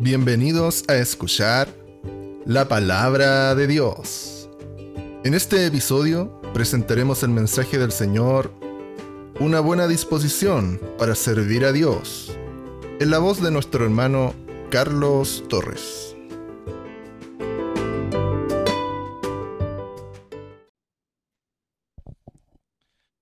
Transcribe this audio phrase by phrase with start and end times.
[0.00, 1.66] Bienvenidos a escuchar
[2.46, 4.48] la palabra de Dios.
[5.24, 8.54] En este episodio presentaremos el mensaje del Señor,
[9.40, 12.38] una buena disposición para servir a Dios,
[13.00, 14.34] en la voz de nuestro hermano
[14.70, 16.14] Carlos Torres.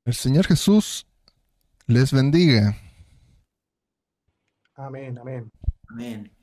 [0.05, 1.07] El Señor Jesús
[1.87, 2.77] les bendiga.
[4.75, 5.51] Amén, amén.
[5.89, 6.36] Amén.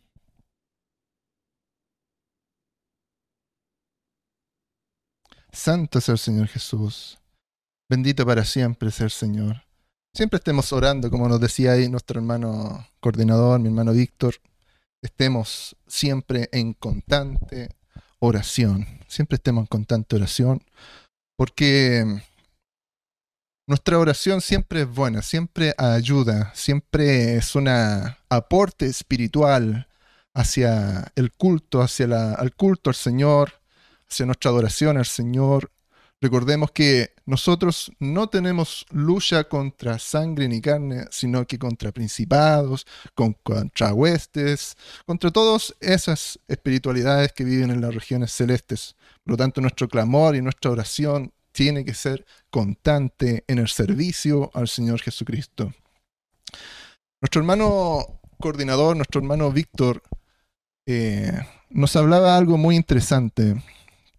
[5.53, 7.19] Santo es el Señor Jesús.
[7.87, 9.63] Bendito para siempre es el Señor.
[10.15, 14.35] Siempre estemos orando, como nos decía ahí nuestro hermano coordinador, mi hermano Víctor.
[15.01, 17.69] Estemos siempre en constante
[18.19, 18.87] oración.
[19.07, 20.63] Siempre estemos en constante oración.
[21.37, 22.03] Porque
[23.67, 29.87] nuestra oración siempre es buena, siempre ayuda, siempre es un aporte espiritual
[30.33, 33.62] hacia el culto, hacia la, el culto al Señor,
[34.13, 35.71] hacia nuestra adoración al Señor.
[36.21, 43.93] Recordemos que nosotros no tenemos lucha contra sangre ni carne, sino que contra principados, contra
[43.93, 48.95] huestes, contra todas esas espiritualidades que viven en las regiones celestes.
[49.23, 54.51] Por lo tanto, nuestro clamor y nuestra oración tiene que ser constante en el servicio
[54.53, 55.73] al Señor Jesucristo.
[57.19, 60.03] Nuestro hermano coordinador, nuestro hermano Víctor,
[60.85, 61.31] eh,
[61.69, 63.55] nos hablaba algo muy interesante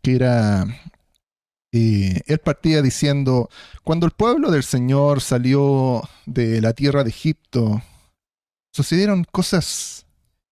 [0.05, 0.67] que era,
[1.73, 3.49] eh, él partía diciendo,
[3.83, 7.83] cuando el pueblo del Señor salió de la tierra de Egipto,
[8.71, 10.05] sucedieron cosas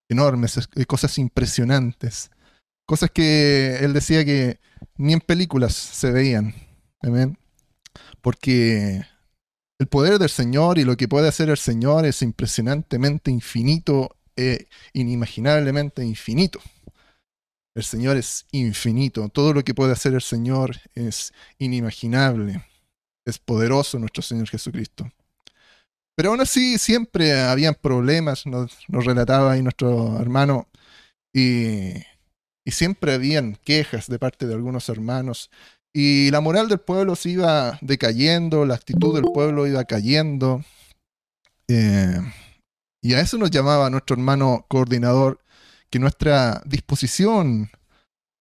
[0.08, 2.30] enormes, eh, cosas impresionantes,
[2.86, 4.58] cosas que él decía que
[4.96, 6.54] ni en películas se veían.
[7.02, 7.36] Amén.
[8.22, 9.02] Porque
[9.78, 14.66] el poder del Señor y lo que puede hacer el Señor es impresionantemente infinito e
[14.94, 16.60] inimaginablemente infinito.
[17.74, 19.28] El Señor es infinito.
[19.28, 22.64] Todo lo que puede hacer el Señor es inimaginable.
[23.26, 25.10] Es poderoso nuestro Señor Jesucristo.
[26.14, 30.68] Pero aún así siempre habían problemas, nos, relataba ahí nuestro hermano,
[31.34, 31.94] y,
[32.66, 35.50] siempre habían quejas de parte de algunos hermanos.
[35.94, 40.64] Y la moral del pueblo se iba decayendo, la actitud del pueblo iba cayendo.
[41.68, 42.20] Eh,
[43.02, 45.41] y a eso nos llamaba nuestro hermano coordinador
[45.92, 47.70] que nuestra disposición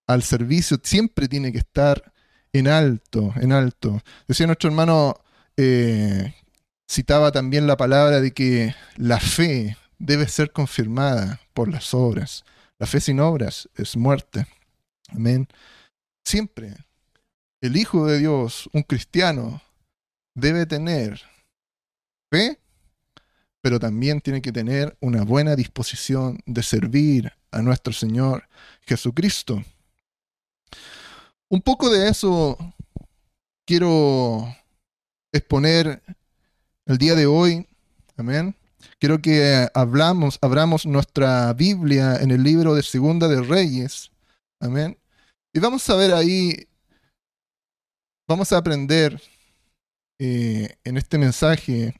[0.08, 2.14] al servicio siempre tiene que estar
[2.54, 4.02] en alto, en alto.
[4.26, 5.16] Decía nuestro hermano,
[5.58, 6.34] eh,
[6.90, 12.46] citaba también la palabra de que la fe debe ser confirmada por las obras.
[12.80, 14.48] La fe sin obras es muerte.
[15.10, 15.50] Amén.
[16.24, 16.78] Siempre
[17.60, 19.62] el Hijo de Dios, un cristiano,
[20.36, 21.22] debe tener
[22.32, 22.62] fe
[23.62, 28.48] pero también tiene que tener una buena disposición de servir a nuestro Señor
[28.82, 29.64] Jesucristo.
[31.50, 32.58] Un poco de eso
[33.66, 34.56] quiero
[35.34, 36.02] exponer
[36.86, 37.68] el día de hoy.
[38.18, 38.56] Amén.
[39.00, 44.12] Quiero que hablamos, abramos nuestra Biblia en el libro de Segunda de Reyes.
[44.60, 44.98] Amén.
[45.54, 46.68] Y vamos a ver ahí,
[48.28, 49.22] vamos a aprender
[50.20, 51.96] eh, en este mensaje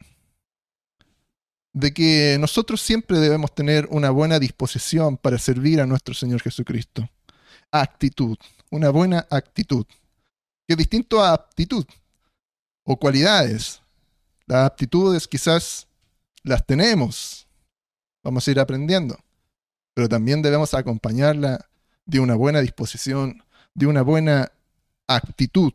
[1.74, 7.10] de que nosotros siempre debemos tener una buena disposición para servir a nuestro Señor Jesucristo.
[7.72, 8.38] Actitud,
[8.70, 9.86] una buena actitud,
[10.68, 11.86] que es distinto a aptitud
[12.84, 13.82] o cualidades.
[14.46, 15.88] Las aptitudes quizás
[16.44, 17.48] las tenemos,
[18.24, 19.18] vamos a ir aprendiendo,
[19.94, 21.66] pero también debemos acompañarla
[22.06, 23.44] de una buena disposición,
[23.74, 24.52] de una buena
[25.08, 25.72] actitud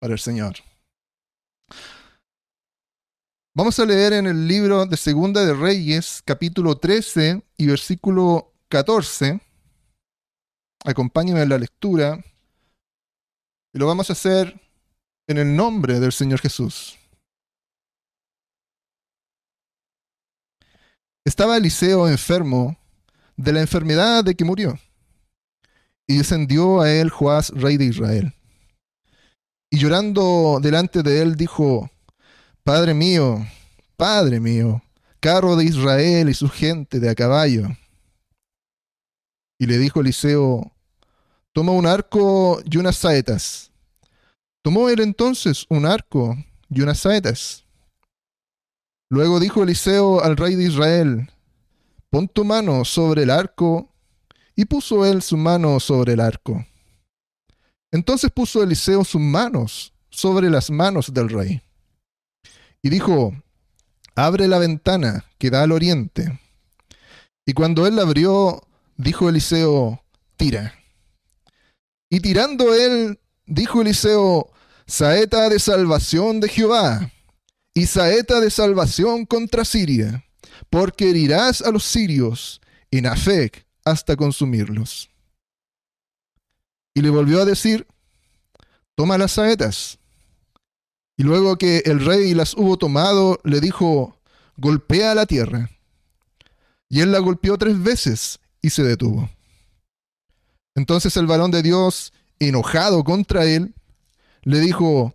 [0.00, 0.56] para el Señor.
[3.56, 9.40] Vamos a leer en el libro de Segunda de Reyes, capítulo 13 y versículo 14.
[10.84, 12.22] Acompáñenme en la lectura.
[13.72, 14.60] Y lo vamos a hacer
[15.26, 16.98] en el nombre del Señor Jesús.
[21.24, 22.76] Estaba Eliseo enfermo
[23.38, 24.78] de la enfermedad de que murió.
[26.06, 28.34] Y descendió a él Joás, rey de Israel.
[29.70, 31.90] Y llorando delante de él dijo,
[32.66, 33.46] Padre mío,
[33.96, 34.82] Padre mío,
[35.20, 37.68] carro de Israel y su gente de a caballo.
[39.56, 40.72] Y le dijo Eliseo,
[41.52, 43.70] toma un arco y unas saetas.
[44.62, 46.36] Tomó él entonces un arco
[46.68, 47.64] y unas saetas.
[49.10, 51.30] Luego dijo Eliseo al rey de Israel,
[52.10, 53.92] pon tu mano sobre el arco,
[54.56, 56.66] y puso él su mano sobre el arco.
[57.92, 61.62] Entonces puso Eliseo sus manos sobre las manos del rey
[62.86, 63.34] y dijo,
[64.14, 66.38] abre la ventana que da al oriente.
[67.44, 68.62] Y cuando él la abrió,
[68.96, 70.04] dijo Eliseo,
[70.36, 70.72] tira.
[72.08, 74.52] Y tirando él, dijo Eliseo,
[74.86, 77.10] saeta de salvación de Jehová,
[77.74, 80.24] y saeta de salvación contra Siria,
[80.70, 82.60] porque herirás a los sirios
[82.92, 85.10] en Afec hasta consumirlos.
[86.94, 87.84] Y le volvió a decir,
[88.94, 89.98] toma las saetas.
[91.16, 94.18] Y luego que el rey las hubo tomado, le dijo,
[94.56, 95.70] golpea la tierra.
[96.88, 99.30] Y él la golpeó tres veces y se detuvo.
[100.74, 103.74] Entonces el varón de Dios, enojado contra él,
[104.42, 105.14] le dijo,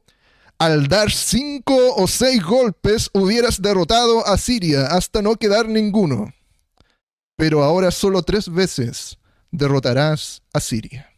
[0.57, 6.33] al dar cinco o seis golpes hubieras derrotado a Siria hasta no quedar ninguno.
[7.36, 9.18] Pero ahora solo tres veces
[9.51, 11.09] derrotarás a Siria.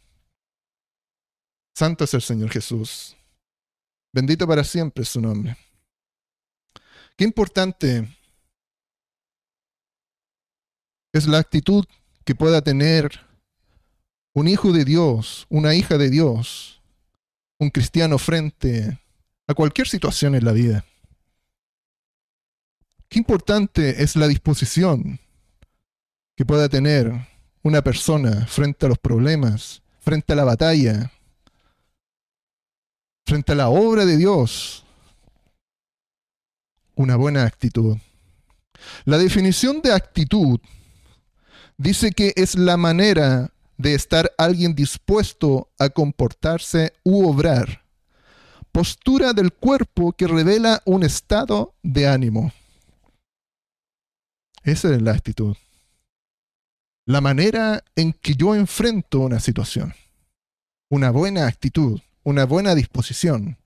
[1.74, 3.16] Santo es el Señor Jesús.
[4.14, 5.56] Bendito para siempre su nombre.
[7.16, 8.08] Qué importante
[11.12, 11.84] es la actitud
[12.24, 13.10] que pueda tener
[14.32, 16.80] un hijo de Dios, una hija de Dios,
[17.58, 19.00] un cristiano frente
[19.48, 20.84] a cualquier situación en la vida.
[23.08, 25.18] Qué importante es la disposición
[26.36, 27.12] que pueda tener
[27.64, 31.10] una persona frente a los problemas, frente a la batalla,
[33.26, 34.84] frente a la obra de Dios.
[36.94, 37.96] Una buena actitud.
[39.04, 40.60] La definición de actitud
[41.76, 47.84] dice que es la manera de estar alguien dispuesto a comportarse u obrar.
[48.70, 52.52] Postura del cuerpo que revela un estado de ánimo.
[54.62, 55.56] Esa es la actitud.
[57.06, 59.94] La manera en que yo enfrento una situación.
[60.88, 63.56] Una buena actitud, una buena disposición.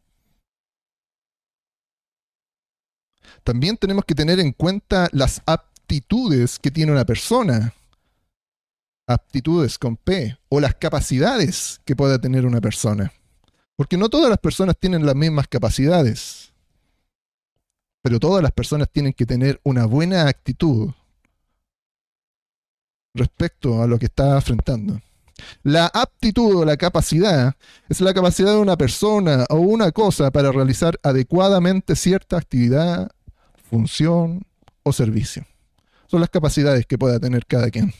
[3.45, 7.73] También tenemos que tener en cuenta las aptitudes que tiene una persona
[9.09, 13.13] aptitudes con P o las capacidades que pueda tener una persona.
[13.75, 16.53] Porque no todas las personas tienen las mismas capacidades,
[18.03, 20.91] pero todas las personas tienen que tener una buena actitud
[23.15, 25.01] respecto a lo que está enfrentando.
[25.63, 27.55] La aptitud o la capacidad
[27.89, 33.11] es la capacidad de una persona o una cosa para realizar adecuadamente cierta actividad,
[33.71, 34.47] función
[34.83, 35.47] o servicio.
[36.07, 37.93] Son las capacidades que pueda tener cada quien.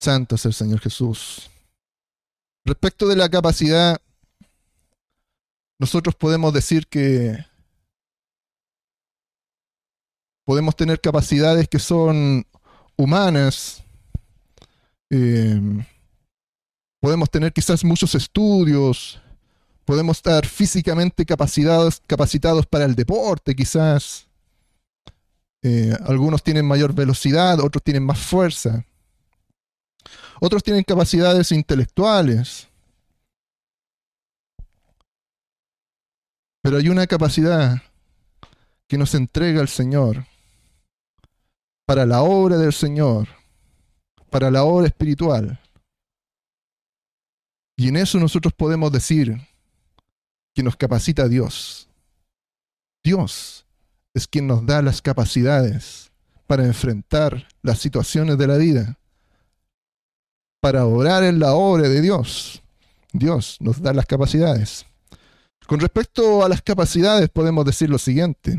[0.00, 1.50] Santo es el Señor Jesús.
[2.64, 4.00] Respecto de la capacidad,
[5.78, 7.44] nosotros podemos decir que
[10.44, 12.46] podemos tener capacidades que son
[12.96, 13.83] humanas,
[15.10, 15.60] eh,
[17.00, 19.20] podemos tener quizás muchos estudios,
[19.84, 24.26] podemos estar físicamente capacitados, capacitados para el deporte, quizás.
[25.62, 28.84] Eh, algunos tienen mayor velocidad, otros tienen más fuerza.
[30.40, 32.68] Otros tienen capacidades intelectuales.
[36.62, 37.82] Pero hay una capacidad
[38.86, 40.26] que nos entrega el Señor
[41.86, 43.28] para la obra del Señor,
[44.34, 45.60] para la obra espiritual.
[47.76, 49.40] Y en eso nosotros podemos decir
[50.52, 51.88] que nos capacita Dios.
[53.04, 53.64] Dios
[54.12, 56.10] es quien nos da las capacidades
[56.48, 58.98] para enfrentar las situaciones de la vida
[60.60, 62.60] para orar en la obra de Dios.
[63.12, 64.84] Dios nos da las capacidades.
[65.64, 68.58] Con respecto a las capacidades podemos decir lo siguiente.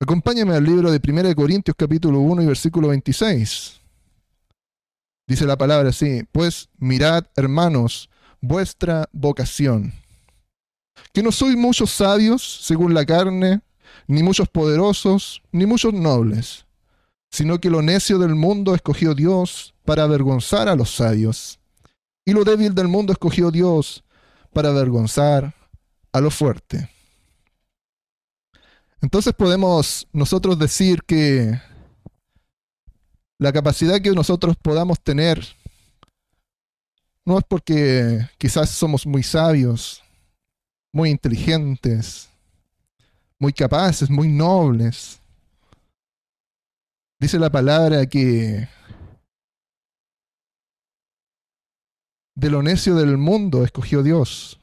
[0.00, 3.80] Acompáñame al libro de 1 Corintios capítulo 1 y versículo 26.
[5.26, 8.08] Dice la palabra así, pues mirad, hermanos,
[8.40, 9.92] vuestra vocación.
[11.12, 13.60] Que no soy muchos sabios según la carne,
[14.06, 16.66] ni muchos poderosos, ni muchos nobles
[17.36, 21.60] sino que lo necio del mundo escogió Dios para avergonzar a los sabios,
[22.24, 24.04] y lo débil del mundo escogió Dios
[24.54, 25.54] para avergonzar
[26.12, 26.88] a lo fuerte.
[29.06, 31.60] Entonces podemos nosotros decir que
[33.38, 35.46] la capacidad que nosotros podamos tener
[37.24, 40.02] no es porque quizás somos muy sabios,
[40.92, 42.28] muy inteligentes,
[43.38, 45.20] muy capaces, muy nobles,
[47.20, 48.68] Dice la palabra que
[52.34, 54.58] de lo necio del mundo escogió Dios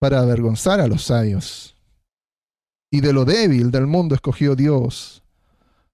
[0.00, 1.73] para avergonzar a los sabios.
[2.94, 5.20] Y de lo débil del mundo escogió Dios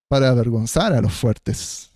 [0.06, 1.90] para avergonzar a los fuertes.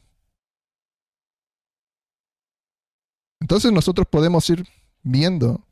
[3.39, 4.67] Entonces nosotros podemos ir
[5.03, 5.63] viendo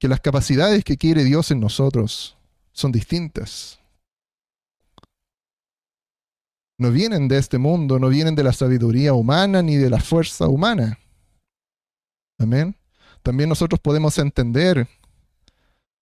[0.00, 2.36] que las capacidades que quiere Dios en nosotros
[2.72, 3.78] son distintas.
[6.76, 10.48] no vienen de este mundo, no vienen de la sabiduría humana ni de la fuerza
[10.48, 10.98] humana.
[12.36, 12.74] Amén.
[13.22, 14.88] También nosotros podemos entender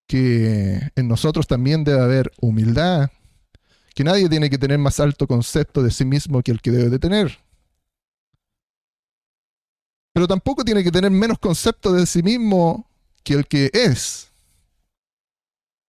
[0.09, 3.11] que en nosotros también debe haber humildad,
[3.95, 6.89] que nadie tiene que tener más alto concepto de sí mismo que el que debe
[6.89, 7.39] de tener.
[10.15, 12.89] Pero tampoco tiene que tener menos concepto de sí mismo
[13.23, 14.33] que el que es.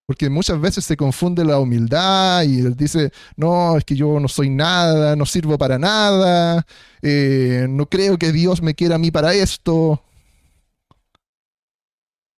[0.06, 4.28] Porque muchas veces se confunde la humildad y él dice, no, es que yo no
[4.28, 6.66] soy nada, no sirvo para nada,
[7.02, 10.04] eh, no creo que Dios me quiera a mí para esto.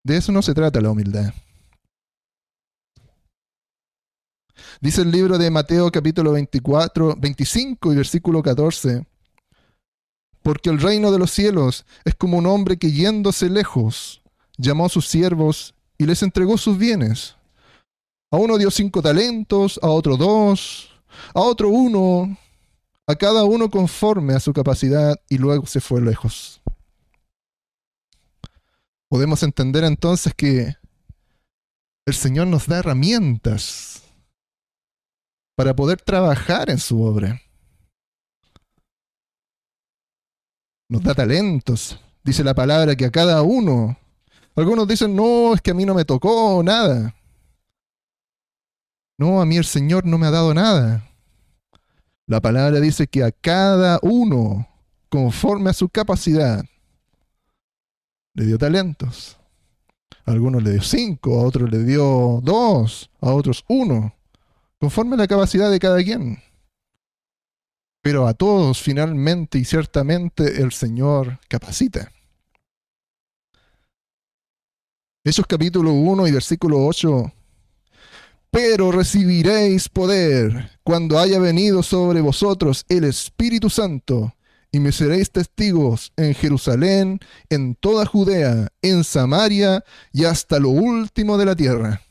[0.04, 1.32] De eso no se trata la humildad.
[4.80, 9.06] Dice el libro de Mateo capítulo 24, 25 y versículo 14.
[10.42, 14.22] Porque el reino de los cielos es como un hombre que yéndose lejos,
[14.56, 17.36] llamó a sus siervos y les entregó sus bienes.
[18.30, 20.90] A uno dio cinco talentos, a otro dos,
[21.34, 22.38] a otro uno,
[23.06, 26.62] a cada uno conforme a su capacidad y luego se fue lejos.
[29.08, 30.76] Podemos entender entonces que
[32.06, 34.04] el Señor nos da herramientas
[35.60, 37.38] para poder trabajar en su obra.
[40.88, 42.00] Nos da talentos.
[42.24, 43.98] Dice la palabra que a cada uno.
[44.56, 47.14] Algunos dicen, no, es que a mí no me tocó nada.
[49.18, 51.06] No, a mí el Señor no me ha dado nada.
[52.26, 54.66] La palabra dice que a cada uno,
[55.10, 56.64] conforme a su capacidad,
[58.32, 59.36] le dio talentos.
[60.24, 64.14] A algunos le dio cinco, a otros le dio dos, a otros uno,
[64.80, 66.42] conforme a la capacidad de cada quien.
[68.02, 72.10] Pero a todos finalmente y ciertamente el Señor capacita.
[75.22, 77.32] Hechos capítulo 1 y versículo 8
[78.50, 84.34] pero recibiréis poder cuando haya venido sobre vosotros el Espíritu Santo,
[84.72, 91.38] y me seréis testigos en Jerusalén, en toda Judea, en Samaria y hasta lo último
[91.38, 92.02] de la tierra.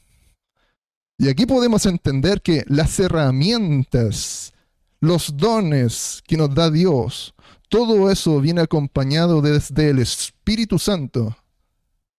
[1.19, 4.53] Y aquí podemos entender que las herramientas,
[4.99, 7.35] los dones que nos da Dios,
[7.69, 11.37] todo eso viene acompañado desde el Espíritu Santo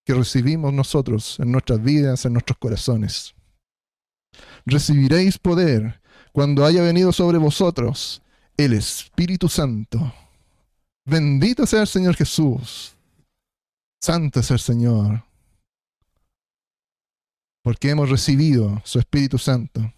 [0.04, 3.34] que recibimos nosotros en nuestras vidas, en nuestros corazones
[4.66, 6.00] recibiréis poder
[6.32, 8.22] cuando haya venido sobre vosotros
[8.56, 10.12] el Espíritu Santo.
[11.04, 12.94] Bendito sea el Señor Jesús.
[14.00, 15.24] Santo es el Señor.
[17.62, 19.92] Porque hemos recibido su Espíritu Santo,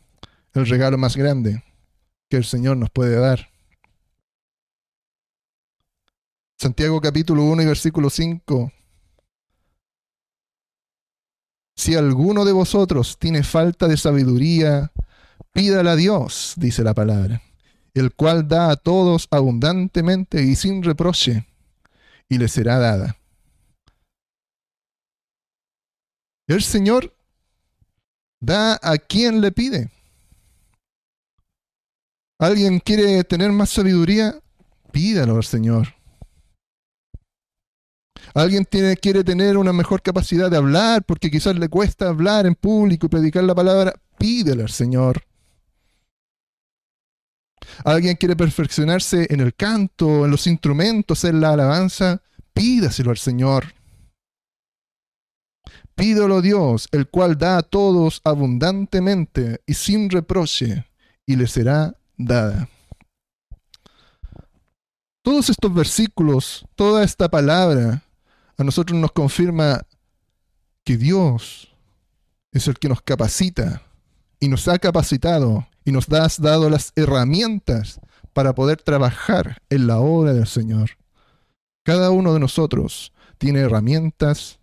[0.54, 1.62] el regalo más grande
[2.28, 3.50] que el Señor nos puede dar.
[6.58, 8.72] Santiago capítulo 1 y versículo 5
[11.82, 14.92] si alguno de vosotros tiene falta de sabiduría,
[15.52, 17.42] pídala a Dios, dice la palabra,
[17.94, 21.46] el cual da a todos abundantemente y sin reproche,
[22.28, 23.16] y le será dada.
[26.46, 27.12] El Señor
[28.42, 29.88] da a quien le pide.
[32.38, 34.34] ¿Alguien quiere tener más sabiduría?
[34.90, 35.94] Pídalo al Señor.
[38.34, 43.06] Alguien quiere tener una mejor capacidad de hablar porque quizás le cuesta hablar en público
[43.06, 43.94] y predicar la palabra.
[44.18, 45.22] Pídele al Señor.
[47.84, 52.22] Alguien quiere perfeccionarse en el canto, en los instrumentos, en la alabanza.
[52.52, 53.72] Pídaselo al Señor.
[55.94, 60.86] Pídelo a Dios, el cual da a todos abundantemente y sin reproche,
[61.26, 62.68] y le será dada.
[65.22, 68.02] Todos estos versículos, toda esta palabra,
[68.56, 69.82] a nosotros nos confirma
[70.84, 71.72] que Dios
[72.50, 73.82] es el que nos capacita
[74.40, 78.00] y nos ha capacitado y nos ha dado las herramientas
[78.32, 80.90] para poder trabajar en la obra del Señor.
[81.84, 84.58] Cada uno de nosotros tiene herramientas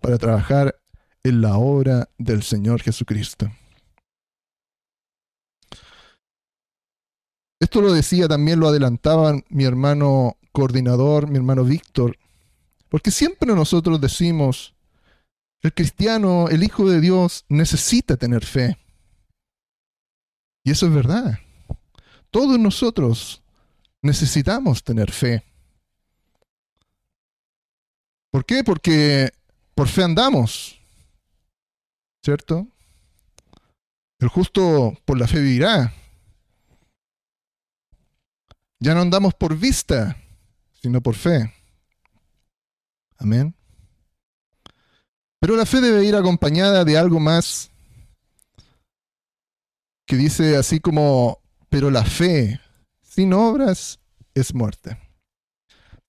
[0.00, 0.78] para trabajar
[1.22, 3.50] en la obra del Señor Jesucristo.
[7.60, 12.16] Esto lo decía, también lo adelantaban mi hermano coordinador, mi hermano Víctor,
[12.88, 14.74] porque siempre nosotros decimos,
[15.60, 18.78] el cristiano, el Hijo de Dios, necesita tener fe.
[20.64, 21.38] Y eso es verdad.
[22.30, 23.42] Todos nosotros
[24.02, 25.42] necesitamos tener fe.
[28.30, 28.62] ¿Por qué?
[28.62, 29.32] Porque
[29.78, 30.76] por fe andamos.
[32.24, 32.66] ¿Cierto?
[34.18, 35.94] El justo por la fe vivirá.
[38.80, 40.16] Ya no andamos por vista,
[40.82, 41.54] sino por fe.
[43.18, 43.54] Amén.
[45.38, 47.70] Pero la fe debe ir acompañada de algo más
[50.06, 52.60] que dice así como, pero la fe
[53.04, 54.00] sin obras
[54.34, 54.98] es muerte.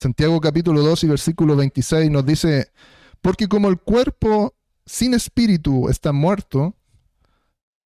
[0.02, 2.72] Santiago capítulo 2 y versículo 26 nos dice,
[3.20, 4.54] porque como el cuerpo
[4.86, 6.74] sin espíritu está muerto,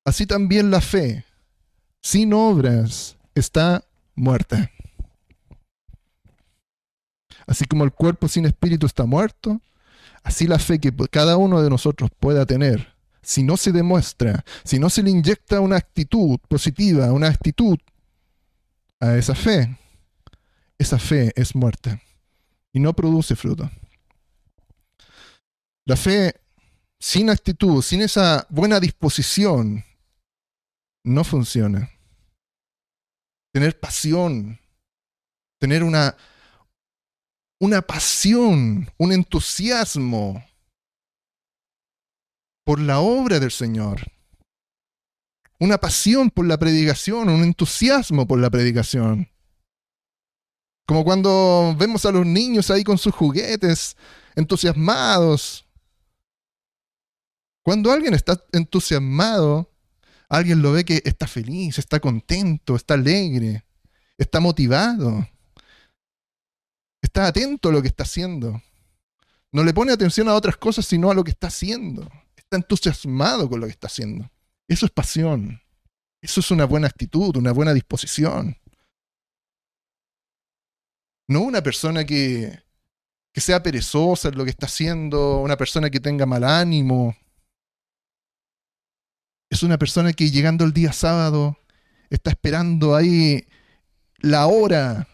[0.05, 1.25] así también la fe
[2.01, 3.83] sin obras está
[4.15, 4.71] muerta.
[7.47, 9.61] Así como el cuerpo sin espíritu está muerto,
[10.23, 14.79] así la fe que cada uno de nosotros pueda tener, si no se demuestra, si
[14.79, 17.77] no se le inyecta una actitud positiva, una actitud
[18.99, 19.77] a esa fe,
[20.77, 22.01] esa fe es muerta
[22.73, 23.69] y no produce fruto.
[25.85, 26.33] La fe
[26.99, 29.83] sin actitud, sin esa buena disposición,
[31.03, 31.91] no funciona.
[33.53, 34.59] Tener pasión,
[35.59, 36.15] tener una
[37.59, 40.43] una pasión, un entusiasmo
[42.65, 44.11] por la obra del Señor.
[45.59, 49.29] Una pasión por la predicación, un entusiasmo por la predicación.
[50.85, 53.95] Como cuando vemos a los niños ahí con sus juguetes,
[54.35, 55.64] entusiasmados.
[57.65, 59.73] Cuando alguien está entusiasmado,
[60.29, 63.65] alguien lo ve que está feliz, está contento, está alegre,
[64.17, 65.27] está motivado
[67.15, 68.61] está atento a lo que está haciendo.
[69.51, 72.09] No le pone atención a otras cosas sino a lo que está haciendo.
[72.35, 74.29] Está entusiasmado con lo que está haciendo.
[74.67, 75.61] Eso es pasión.
[76.21, 78.57] Eso es una buena actitud, una buena disposición.
[81.27, 82.63] No una persona que,
[83.31, 87.15] que sea perezosa en lo que está haciendo, una persona que tenga mal ánimo.
[89.49, 91.57] Es una persona que llegando el día sábado
[92.09, 93.47] está esperando ahí
[94.19, 95.07] la hora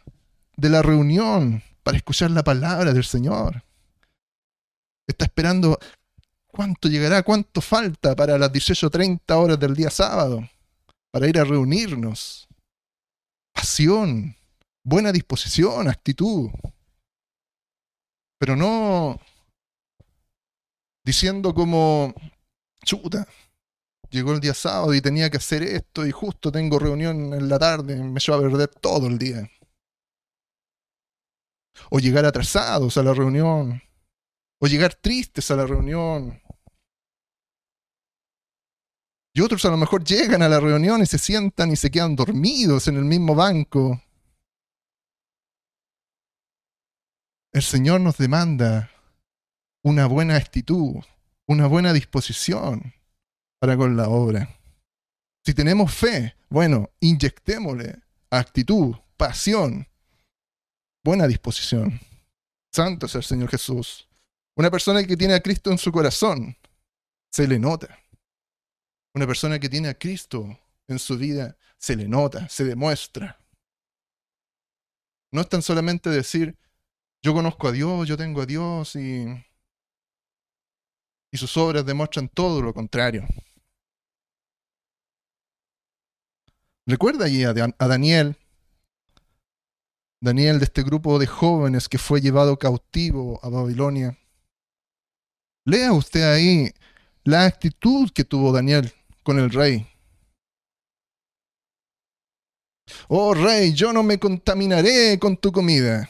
[0.55, 3.63] de la reunión para escuchar la palabra del Señor.
[5.07, 5.79] Está esperando
[6.47, 10.47] cuánto llegará, cuánto falta para las 18.30 horas del día sábado,
[11.11, 12.47] para ir a reunirnos.
[13.53, 14.35] Pasión,
[14.83, 16.49] buena disposición, actitud.
[18.37, 19.19] Pero no
[21.03, 22.13] diciendo como,
[22.83, 23.27] chuta,
[24.11, 27.57] llegó el día sábado y tenía que hacer esto y justo tengo reunión en la
[27.57, 29.49] tarde, me lleva a perder todo el día
[31.89, 33.81] o llegar atrasados a la reunión,
[34.59, 36.41] o llegar tristes a la reunión.
[39.33, 42.15] Y otros a lo mejor llegan a la reunión y se sientan y se quedan
[42.15, 44.01] dormidos en el mismo banco.
[47.53, 48.91] El Señor nos demanda
[49.83, 50.97] una buena actitud,
[51.47, 52.93] una buena disposición
[53.61, 54.49] para con la obra.
[55.45, 59.87] Si tenemos fe, bueno, inyectémosle actitud, pasión,
[61.03, 61.99] buena disposición.
[62.73, 64.07] Santo es el Señor Jesús.
[64.55, 66.57] Una persona que tiene a Cristo en su corazón,
[67.29, 67.99] se le nota.
[69.13, 73.39] Una persona que tiene a Cristo en su vida, se le nota, se demuestra.
[75.31, 76.57] No es tan solamente decir,
[77.21, 79.27] yo conozco a Dios, yo tengo a Dios y,
[81.31, 83.27] y sus obras demuestran todo lo contrario.
[86.87, 88.35] Recuerda allí a Daniel
[90.23, 94.19] Daniel de este grupo de jóvenes que fue llevado cautivo a Babilonia.
[95.65, 96.71] Lea usted ahí
[97.23, 99.87] la actitud que tuvo Daniel con el rey.
[103.07, 106.07] Oh rey, yo no me contaminaré con tu comida.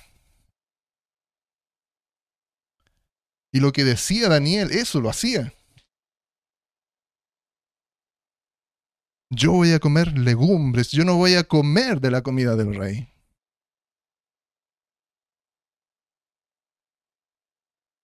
[3.53, 5.53] Y lo que decía Daniel, eso lo hacía.
[9.33, 13.07] Yo voy a comer legumbres, yo no voy a comer de la comida del rey.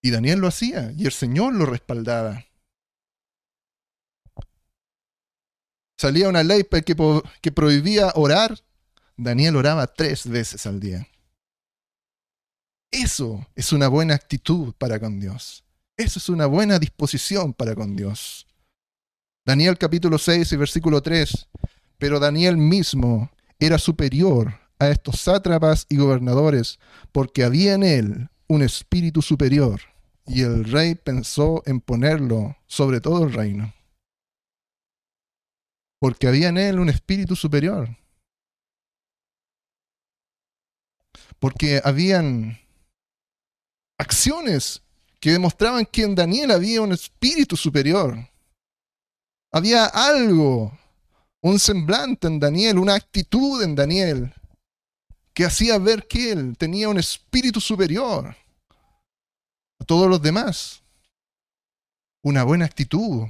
[0.01, 2.45] Y Daniel lo hacía y el Señor lo respaldaba.
[5.99, 8.63] Salía una ley que, prohibía orar.
[9.17, 11.09] Daniel oraba tres veces al día.
[12.89, 15.65] Eso es una buena actitud para con Dios.
[15.97, 18.46] Eso es una buena disposición para con Dios.
[19.47, 21.47] Daniel capítulo 6 y versículo 3.
[21.97, 26.79] Pero Daniel mismo era superior a estos sátrapas y gobernadores,
[27.13, 29.79] porque había en él un espíritu superior
[30.25, 33.73] y el rey pensó en ponerlo sobre todo el reino,
[35.97, 37.95] porque había en él un espíritu superior,
[41.39, 42.59] porque habían
[43.97, 44.83] acciones
[45.21, 48.27] que demostraban que en Daniel había un espíritu superior.
[49.57, 50.77] Había algo,
[51.41, 54.31] un semblante en Daniel, una actitud en Daniel,
[55.33, 58.35] que hacía ver que él tenía un espíritu superior
[59.79, 60.83] a todos los demás.
[62.21, 63.23] Una buena actitud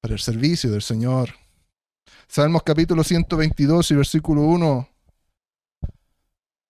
[0.00, 1.34] para el servicio del Señor.
[2.28, 4.88] Salmos capítulo 122 y versículo 1.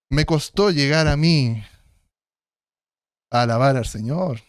[0.08, 1.62] Me costó llegar a mí
[3.30, 4.45] a alabar al Señor.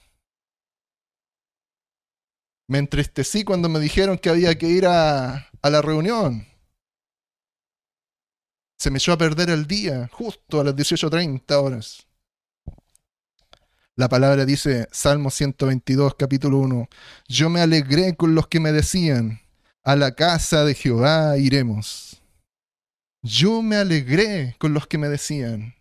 [2.68, 6.46] Me entristecí cuando me dijeron que había que ir a, a la reunión.
[8.78, 12.08] Se me echó a perder el día, justo a las 18.30 horas.
[13.96, 16.88] La palabra dice, Salmo 122, capítulo 1,
[17.28, 19.42] Yo me alegré con los que me decían,
[19.84, 22.22] a la casa de Jehová iremos.
[23.24, 25.74] Yo me alegré con los que me decían,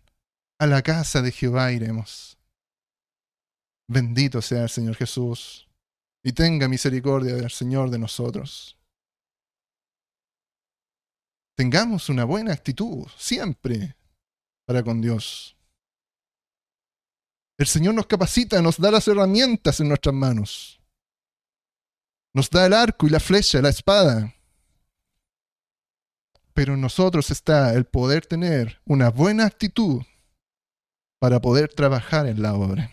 [0.57, 2.39] a la casa de Jehová iremos.
[3.87, 5.66] Bendito sea el Señor Jesús,
[6.23, 8.77] y tenga misericordia del Señor de nosotros.
[11.55, 13.95] Tengamos una buena actitud siempre
[14.65, 15.55] para con Dios.
[17.57, 20.79] El Señor nos capacita, nos da las herramientas en nuestras manos.
[22.33, 24.35] Nos da el arco y la flecha, la espada.
[26.53, 30.03] Pero en nosotros está el poder tener una buena actitud
[31.19, 32.91] para poder trabajar en la obra.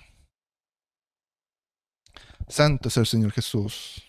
[2.49, 4.03] Santo es el Señor Jesús.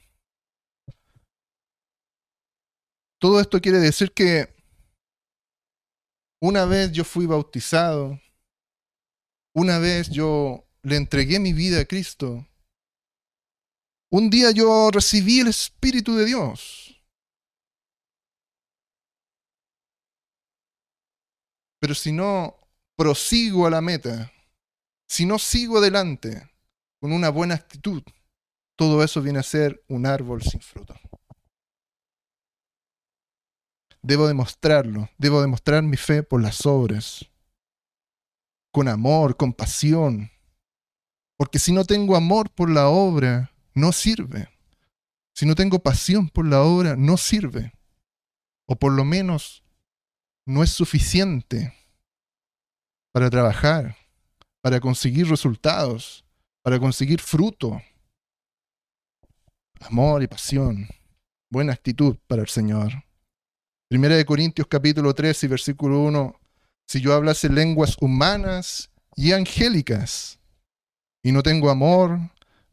[3.20, 4.54] Todo esto quiere decir que
[6.42, 8.20] una vez yo fui bautizado,
[9.56, 12.46] una vez yo le entregué mi vida a Cristo.
[14.12, 17.02] Un día yo recibí el Espíritu de Dios.
[21.80, 22.60] Pero si no
[22.96, 24.32] prosigo a la meta,
[25.08, 26.50] si no sigo adelante
[27.00, 28.04] con una buena actitud,
[28.76, 30.96] todo eso viene a ser un árbol sin fruto.
[34.02, 37.26] Debo demostrarlo, debo demostrar mi fe por las obras
[38.76, 40.30] con amor, con pasión.
[41.38, 44.50] Porque si no tengo amor por la obra, no sirve.
[45.34, 47.72] Si no tengo pasión por la obra, no sirve.
[48.68, 49.64] O por lo menos
[50.46, 51.74] no es suficiente
[53.14, 53.96] para trabajar,
[54.60, 56.26] para conseguir resultados,
[56.62, 57.82] para conseguir fruto.
[59.82, 60.88] Amor y pasión,
[61.50, 62.92] buena actitud para el Señor.
[63.88, 66.40] Primera de Corintios capítulo 3 y versículo 1
[66.88, 70.40] si yo hablase lenguas humanas y angélicas
[71.24, 72.20] y no tengo amor,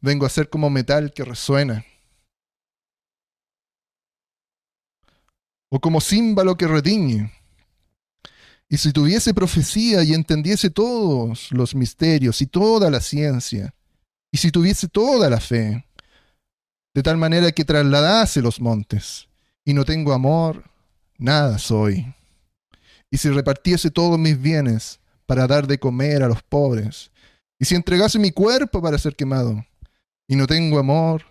[0.01, 1.85] vengo a ser como metal que resuena.
[5.69, 7.31] O como címbalo que retiñe.
[8.69, 13.73] Y si tuviese profecía y entendiese todos los misterios y toda la ciencia,
[14.31, 15.85] y si tuviese toda la fe,
[16.93, 19.27] de tal manera que trasladase los montes,
[19.65, 20.63] y no tengo amor,
[21.17, 22.13] nada soy
[23.13, 27.11] y si repartiese todos mis bienes para dar de comer a los pobres,
[27.59, 29.63] y si entregase mi cuerpo para ser quemado,
[30.27, 31.23] y no tengo amor,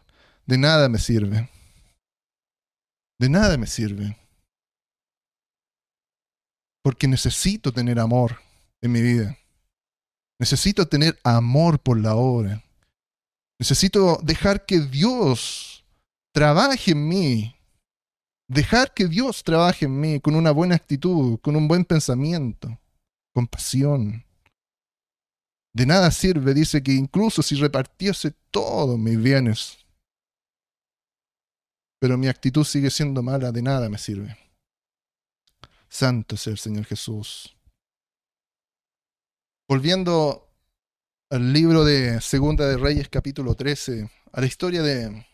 [0.47, 1.51] de nada me sirve.
[3.19, 4.17] De nada me sirve.
[6.85, 8.39] Porque necesito tener amor
[8.81, 9.37] en mi vida.
[10.39, 12.63] Necesito tener amor por la obra.
[13.63, 15.85] Necesito dejar que Dios
[16.35, 17.55] trabaje en mí
[18.53, 22.79] Dejar que Dios trabaje en mí con una buena actitud, con un buen pensamiento,
[23.33, 24.27] con pasión.
[25.73, 29.79] De nada sirve, dice que incluso si repartiese todos mis bienes,
[31.99, 34.37] pero mi actitud sigue siendo mala, de nada me sirve.
[35.89, 37.57] Santo es el Señor Jesús.
[39.67, 40.52] Volviendo
[41.33, 45.25] al libro de Segunda de Reyes capítulo 13, a la historia de,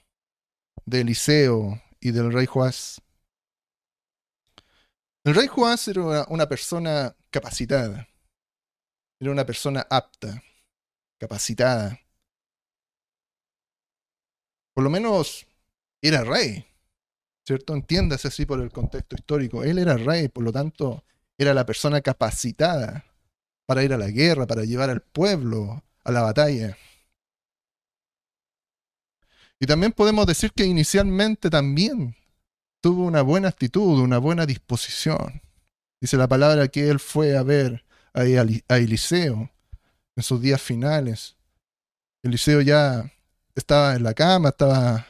[0.89, 3.03] Eliseo y del rey Joás.
[5.25, 8.07] El rey Joás era una persona capacitada,
[9.19, 10.41] era una persona apta,
[11.19, 11.99] capacitada.
[14.75, 15.49] Por lo menos
[16.01, 16.65] era rey,
[17.45, 17.75] ¿cierto?
[17.75, 19.65] Entiéndase así por el contexto histórico.
[19.65, 21.03] Él era rey, por lo tanto,
[21.37, 23.05] era la persona capacitada
[23.67, 26.77] para ir a la guerra, para llevar al pueblo a la batalla.
[29.61, 32.16] Y también podemos decir que inicialmente también
[32.81, 35.42] tuvo una buena actitud, una buena disposición.
[36.01, 38.25] Dice la palabra que él fue a ver a
[38.79, 39.51] Eliseo
[40.16, 41.37] en sus días finales.
[42.23, 43.12] Eliseo ya
[43.55, 45.07] estaba en la cama, estaba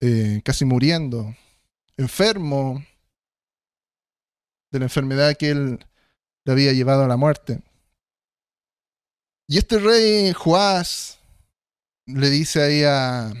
[0.00, 1.34] eh, casi muriendo,
[1.96, 2.84] enfermo
[4.70, 5.86] de la enfermedad que él
[6.44, 7.62] le había llevado a la muerte.
[9.48, 11.18] Y este rey Joás
[12.06, 13.32] le dice ahí a,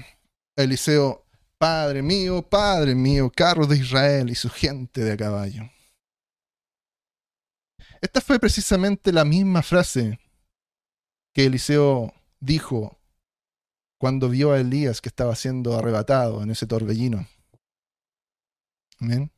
[0.56, 1.24] Eliseo,
[1.58, 5.62] Padre mío, Padre mío, carros de Israel y su gente de a caballo.
[8.00, 10.18] Esta fue precisamente la misma frase
[11.32, 12.98] que Eliseo dijo
[13.98, 17.28] cuando vio a Elías que estaba siendo arrebatado en ese torbellino.
[18.98, 19.30] Amén.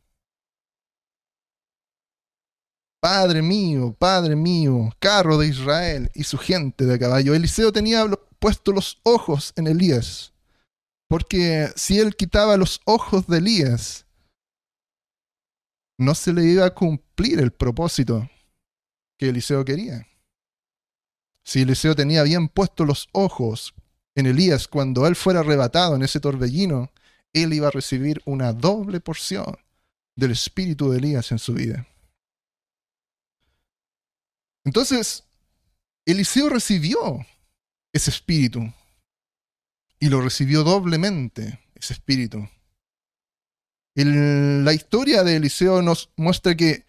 [3.05, 7.35] Padre mío, Padre mío, carro de Israel y su gente de caballo.
[7.35, 8.07] Eliseo tenía
[8.39, 10.33] puesto los ojos en Elías,
[11.07, 14.07] porque si él quitaba los ojos de Elías,
[15.99, 18.27] no se le iba a cumplir el propósito
[19.19, 20.09] que Eliseo quería.
[21.43, 23.75] Si Eliseo tenía bien puestos los ojos
[24.15, 26.91] en Elías cuando él fuera arrebatado en ese torbellino,
[27.35, 29.59] él iba a recibir una doble porción
[30.17, 31.87] del espíritu de Elías en su vida.
[34.65, 35.25] Entonces,
[36.07, 37.25] Eliseo recibió
[37.93, 38.73] ese espíritu
[40.01, 42.49] y lo recibió doblemente, ese espíritu.
[43.95, 46.85] la historia de Eliseo nos muestra que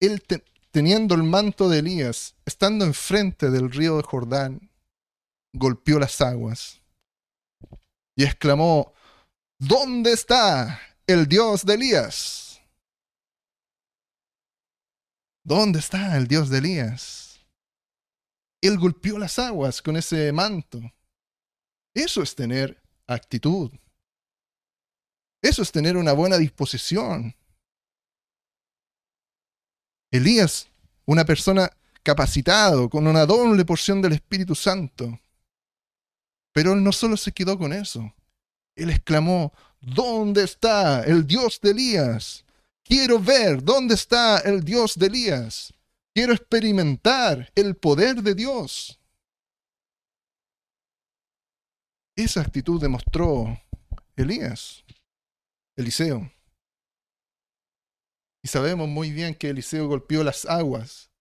[0.00, 0.22] él
[0.70, 4.70] teniendo el manto de Elías, estando enfrente del río de Jordán,
[5.52, 6.80] golpeó las aguas
[8.16, 8.92] y exclamó,
[9.58, 12.49] ¿Dónde está el Dios de Elías?
[15.42, 17.40] ¿Dónde está el Dios de Elías?
[18.60, 20.80] Él golpeó las aguas con ese manto.
[21.94, 23.72] Eso es tener actitud.
[25.42, 27.34] Eso es tener una buena disposición.
[30.10, 30.68] Elías,
[31.06, 31.70] una persona
[32.02, 35.18] capacitado, con una doble porción del Espíritu Santo.
[36.52, 38.12] Pero él no solo se quedó con eso.
[38.74, 42.44] Él exclamó, ¿dónde está el Dios de Elías?
[42.90, 45.72] Quiero ver dónde está el Dios de Elías.
[46.12, 48.98] Quiero experimentar el poder de Dios.
[52.16, 53.62] Esa actitud demostró
[54.16, 54.84] Elías,
[55.76, 56.32] Eliseo.
[58.42, 61.12] Y sabemos muy bien que Eliseo golpeó las aguas.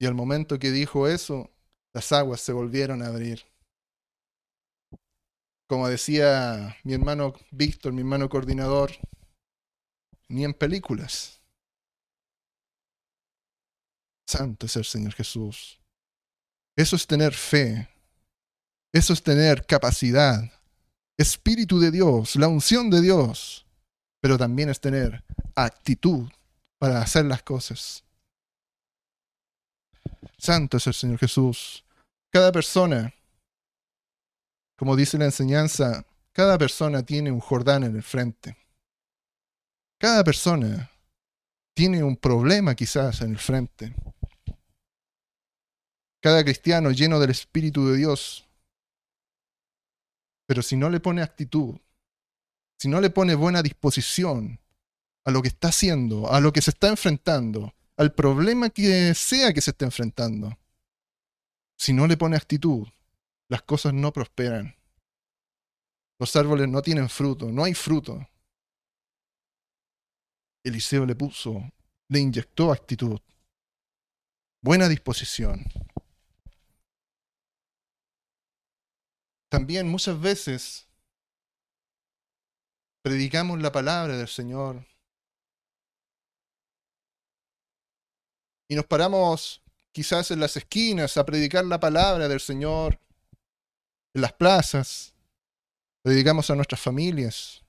[0.00, 1.48] Y al momento que dijo eso,
[1.94, 3.44] las aguas se volvieron a abrir.
[5.68, 8.90] Como decía mi hermano Víctor, mi hermano coordinador,
[10.28, 11.40] ni en películas.
[14.26, 15.80] Santo es el Señor Jesús.
[16.76, 17.88] Eso es tener fe.
[18.92, 20.52] Eso es tener capacidad.
[21.16, 23.66] Espíritu de Dios, la unción de Dios.
[24.20, 26.28] Pero también es tener actitud
[26.78, 28.04] para hacer las cosas.
[30.36, 31.84] Santo es el Señor Jesús.
[32.30, 33.12] Cada persona,
[34.76, 38.56] como dice la enseñanza, cada persona tiene un Jordán en el frente.
[39.98, 40.90] Cada persona
[41.74, 43.94] tiene un problema quizás en el frente.
[46.20, 48.46] Cada cristiano lleno del Espíritu de Dios.
[50.46, 51.76] Pero si no le pone actitud,
[52.78, 54.60] si no le pone buena disposición,
[55.24, 59.52] a lo que está haciendo, a lo que se está enfrentando, al problema que sea
[59.52, 60.56] que se esté enfrentando.
[61.76, 62.86] Si no le pone actitud,
[63.48, 64.76] las cosas no prosperan.
[66.18, 68.26] Los árboles no tienen fruto, no hay fruto.
[70.68, 71.70] Eliseo le puso,
[72.08, 73.20] le inyectó actitud,
[74.62, 75.64] buena disposición.
[79.48, 80.88] También muchas veces
[83.02, 84.86] predicamos la palabra del Señor,
[88.70, 93.00] y nos paramos quizás en las esquinas a predicar la palabra del Señor,
[94.14, 95.14] en las plazas,
[96.02, 97.64] predicamos a nuestras familias,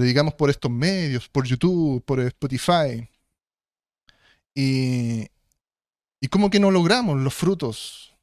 [0.00, 3.08] predicamos por estos medios, por YouTube, por Spotify,
[4.54, 5.28] y,
[6.20, 8.14] y como que no logramos los frutos,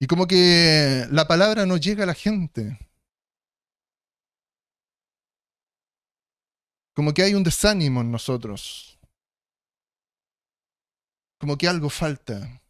[0.00, 2.78] y como que la palabra no llega a la gente.
[6.94, 8.88] Como que hay un desánimo en nosotros
[11.38, 12.60] como que algo falta.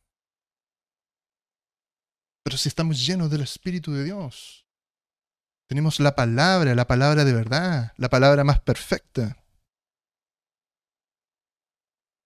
[2.43, 4.68] Pero si estamos llenos del Espíritu de Dios,
[5.69, 9.37] tenemos la palabra, la palabra de verdad, la palabra más perfecta.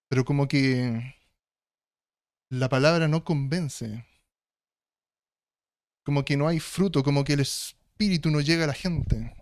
[0.09, 1.17] Pero como que
[2.51, 4.07] la palabra no convence.
[6.05, 9.35] Como que no hay fruto, como que el Espíritu no llega a la gente.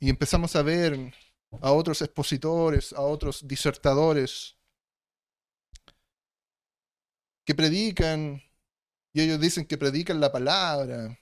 [0.00, 1.14] Y empezamos a ver
[1.62, 4.56] a otros expositores, a otros disertadores,
[7.44, 8.42] que predican
[9.12, 11.16] y ellos dicen que predican la palabra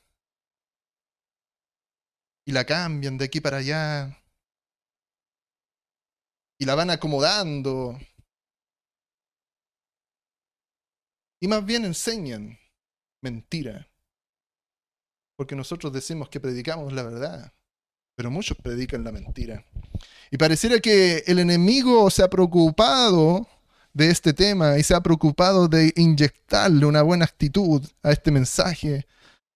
[2.45, 4.19] y la cambian de aquí para allá.
[6.59, 7.99] Y la van acomodando.
[11.41, 12.59] Y más bien enseñan
[13.23, 13.89] mentira.
[15.37, 17.53] Porque nosotros decimos que predicamos la verdad
[18.17, 19.65] pero muchos predican la mentira.
[20.31, 23.47] Y pareciera que el enemigo se ha preocupado
[23.93, 29.07] de este tema y se ha preocupado de inyectarle una buena actitud a este mensaje,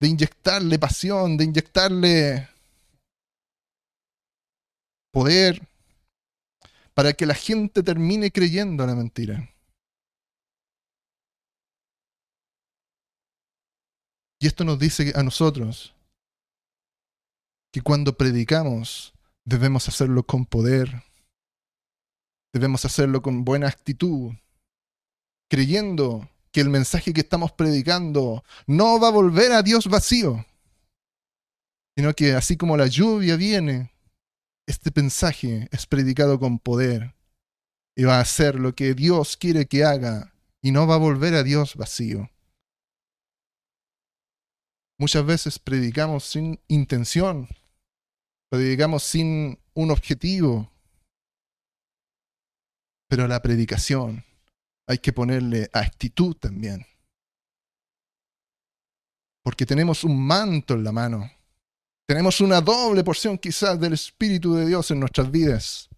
[0.01, 2.49] de inyectarle pasión, de inyectarle
[5.17, 5.67] poder,
[6.93, 9.49] para que la gente termine creyendo la mentira.
[14.39, 15.95] Y esto nos dice a nosotros
[17.73, 19.15] que cuando predicamos
[19.47, 21.03] debemos hacerlo con poder,
[22.53, 24.35] debemos hacerlo con buena actitud,
[25.49, 30.45] creyendo que el mensaje que estamos predicando no va a volver a Dios vacío,
[31.97, 33.96] sino que así como la lluvia viene,
[34.67, 37.15] este mensaje es predicado con poder
[37.97, 41.35] y va a hacer lo que Dios quiere que haga y no va a volver
[41.35, 42.31] a Dios vacío.
[44.99, 47.49] Muchas veces predicamos sin intención,
[48.51, 50.71] predicamos sin un objetivo,
[53.09, 54.25] pero la predicación
[54.89, 56.87] hay que ponerle actitud también.
[59.43, 61.31] Porque tenemos un manto en la mano.
[62.09, 65.89] Tenemos una doble porción quizás del Espíritu de Dios en nuestras vidas.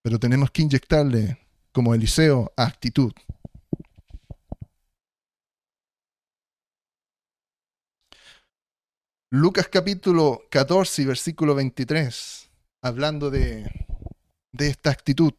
[0.00, 1.38] Pero tenemos que inyectarle,
[1.72, 3.12] como Eliseo, actitud.
[9.30, 12.48] Lucas capítulo 14, versículo 23,
[12.82, 13.68] hablando de,
[14.52, 15.34] de esta actitud.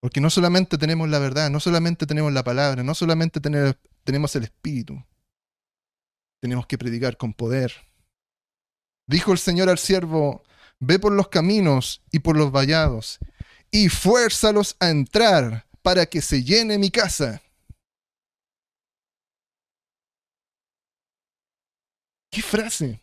[0.00, 4.44] Porque no solamente tenemos la verdad, no solamente tenemos la palabra, no solamente tenemos el
[4.44, 5.02] Espíritu,
[6.44, 7.72] tenemos que predicar con poder.
[9.08, 10.44] Dijo el Señor al siervo,
[10.78, 13.18] ve por los caminos y por los vallados,
[13.70, 17.40] y fuérzalos a entrar para que se llene mi casa.
[22.30, 23.00] ¿Qué frase?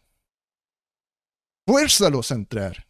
[1.65, 2.85] Fuérzalos a entrar.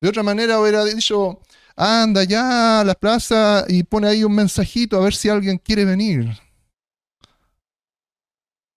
[0.00, 1.42] De otra manera hubiera dicho,
[1.76, 5.84] anda ya a la plaza y pone ahí un mensajito a ver si alguien quiere
[5.84, 6.45] venir.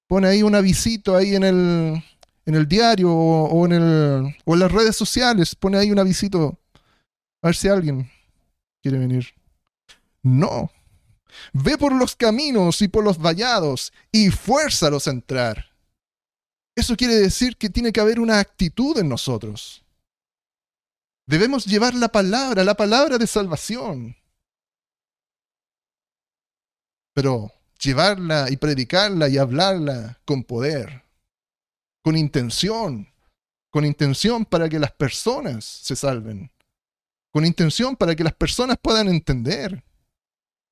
[0.09, 2.03] Pone ahí un avisito ahí en el,
[2.47, 5.53] en el diario o, en el, o las redes sociales.
[5.53, 6.57] Pone ahí un avisito
[7.43, 8.09] a ver si alguien
[8.81, 9.27] quiere venir.
[10.23, 10.71] No.
[11.53, 15.65] Ve por los caminos y por los vallados y fuérzalos a entrar.
[16.75, 19.83] Eso quiere decir que tiene que haber una actitud en nosotros.
[21.27, 24.15] Debemos llevar la palabra, la palabra de salvación.
[27.13, 31.03] Pero llevarla y predicarla y hablarla con poder,
[32.03, 33.07] con intención,
[33.69, 36.51] con intención para que las personas se salven,
[37.31, 39.83] con intención para que las personas puedan entender.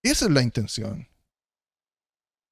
[0.03, 1.07] Esa es la intención.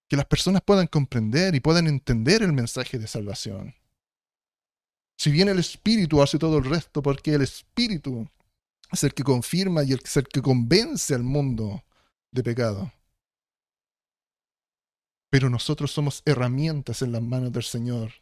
[0.07, 3.73] Que las personas puedan comprender y puedan entender el mensaje de salvación.
[5.17, 8.27] Si bien el Espíritu hace todo el resto, porque el Espíritu
[8.91, 11.83] es el que confirma y es el que convence al mundo
[12.31, 12.91] de pecado.
[15.35, 18.13] Pero nosotros somos herramientas en las manos del Señor.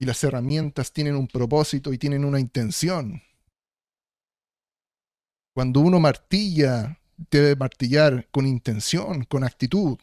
[0.00, 3.22] Y las herramientas tienen un propósito y tienen una intención.
[5.54, 6.98] Cuando uno martilla
[7.30, 9.96] debe martillar con intención, con actitud,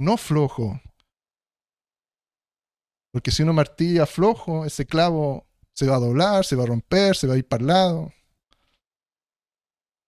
[0.00, 0.80] no flojo.
[3.12, 7.14] Porque si uno martilla flojo, ese clavo se va a doblar, se va a romper,
[7.14, 8.12] se va a ir para el lado.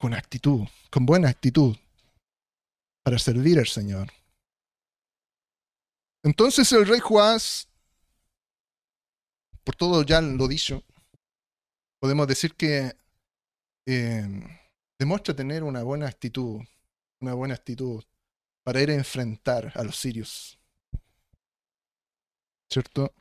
[0.00, 1.76] Con actitud, con buena actitud,
[3.04, 4.17] para servir al Señor.
[6.22, 7.68] Entonces el rey Joás,
[9.64, 10.82] por todo ya lo dicho,
[12.00, 12.96] podemos decir que
[13.86, 14.26] eh,
[14.98, 16.60] demuestra tener una buena actitud,
[17.20, 18.02] una buena actitud
[18.64, 20.58] para ir a enfrentar a los sirios.
[22.70, 23.14] ¿Cierto?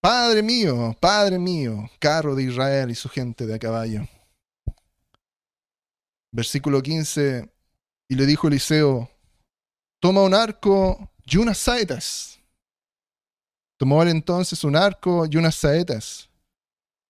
[0.00, 4.06] Padre mío, Padre mío, carro de Israel y su gente de a caballo.
[6.30, 7.50] Versículo 15,
[8.08, 9.10] y le dijo Eliseo,
[10.00, 12.38] toma un arco y unas saetas.
[13.76, 16.28] Tomó él entonces un arco y unas saetas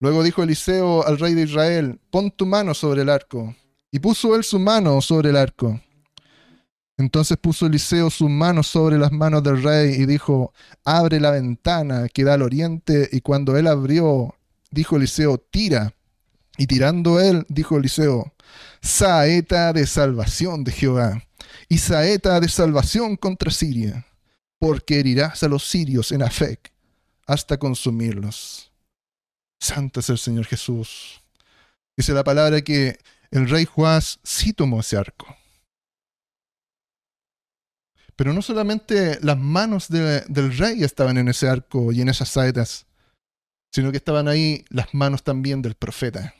[0.00, 3.54] Luego dijo Eliseo al rey de Israel, pon tu mano sobre el arco.
[3.90, 5.80] Y puso él su mano sobre el arco.
[6.96, 10.52] Entonces puso Eliseo su mano sobre las manos del rey y dijo,
[10.84, 13.08] abre la ventana que da al oriente.
[13.10, 14.36] Y cuando él abrió,
[14.70, 15.94] dijo Eliseo, tira.
[16.56, 18.32] Y tirando él, dijo Eliseo,
[18.80, 21.22] saeta de salvación de Jehová,
[21.68, 24.06] y saeta de salvación contra Siria,
[24.58, 26.72] porque herirás a los sirios en Afec
[27.26, 28.72] hasta consumirlos.
[29.60, 31.22] Santo es el Señor Jesús.
[31.96, 32.98] Dice la palabra que
[33.30, 35.36] el rey Joás sí tomó ese arco.
[38.16, 42.86] Pero no solamente las manos del rey estaban en ese arco y en esas saetas,
[43.72, 46.34] sino que estaban ahí las manos también del profeta.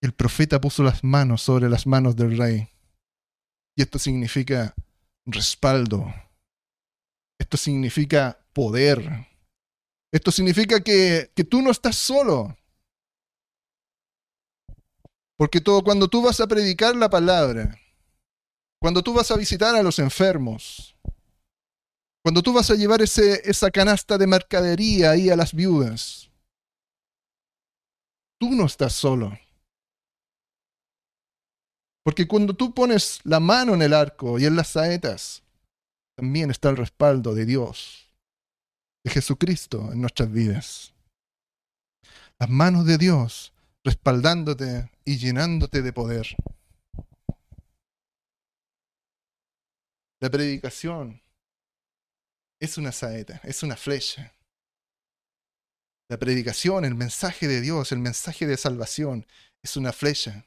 [0.00, 2.68] El profeta puso las manos sobre las manos del rey.
[3.76, 4.74] Y esto significa
[5.26, 6.10] respaldo.
[7.50, 9.26] Esto significa poder.
[10.12, 12.56] Esto significa que, que tú no estás solo.
[15.36, 17.76] Porque todo, cuando tú vas a predicar la palabra,
[18.80, 20.94] cuando tú vas a visitar a los enfermos,
[22.22, 26.30] cuando tú vas a llevar ese, esa canasta de mercadería ahí a las viudas,
[28.38, 29.36] tú no estás solo.
[32.04, 35.42] Porque cuando tú pones la mano en el arco y en las saetas,
[36.20, 38.06] también está el respaldo de Dios,
[39.02, 40.92] de Jesucristo en nuestras vidas.
[42.38, 46.26] Las manos de Dios respaldándote y llenándote de poder.
[50.20, 51.22] La predicación
[52.60, 54.34] es una saeta, es una flecha.
[56.10, 59.26] La predicación, el mensaje de Dios, el mensaje de salvación,
[59.62, 60.44] es una flecha.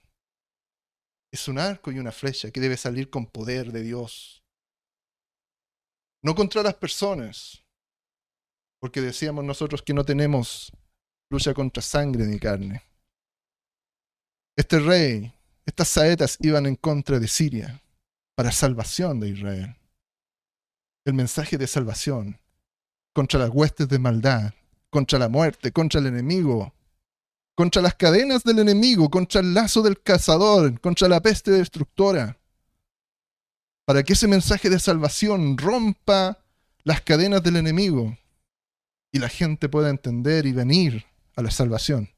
[1.31, 4.42] Es un arco y una flecha que debe salir con poder de Dios.
[6.23, 7.63] No contra las personas,
[8.79, 10.71] porque decíamos nosotros que no tenemos
[11.29, 12.81] lucha contra sangre ni carne.
[14.55, 15.33] Este rey,
[15.65, 17.81] estas saetas iban en contra de Siria
[18.35, 19.75] para salvación de Israel.
[21.05, 22.39] El mensaje de salvación
[23.13, 24.53] contra las huestes de maldad,
[24.89, 26.73] contra la muerte, contra el enemigo,
[27.55, 32.37] contra las cadenas del enemigo, contra el lazo del cazador, contra la peste destructora,
[33.85, 36.43] para que ese mensaje de salvación rompa
[36.83, 38.17] las cadenas del enemigo
[39.11, 41.05] y la gente pueda entender y venir
[41.35, 42.09] a la salvación.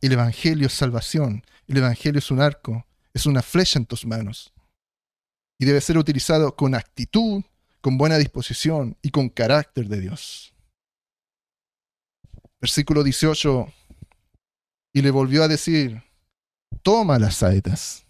[0.00, 4.52] El Evangelio es salvación, el Evangelio es un arco, es una flecha en tus manos.
[5.58, 7.42] Y debe ser utilizado con actitud,
[7.80, 10.54] con buena disposición y con carácter de Dios.
[12.60, 13.72] Versículo 18.
[14.92, 16.02] Y le volvió a decir,
[16.82, 18.06] toma las saetas.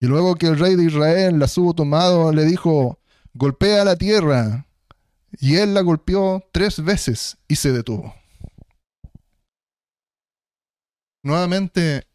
[0.00, 3.00] Y luego que el rey de Israel las hubo tomado, le dijo,
[3.34, 4.66] golpea la tierra.
[5.40, 8.14] Y él la golpeó tres veces y se detuvo.
[11.22, 12.06] Nuevamente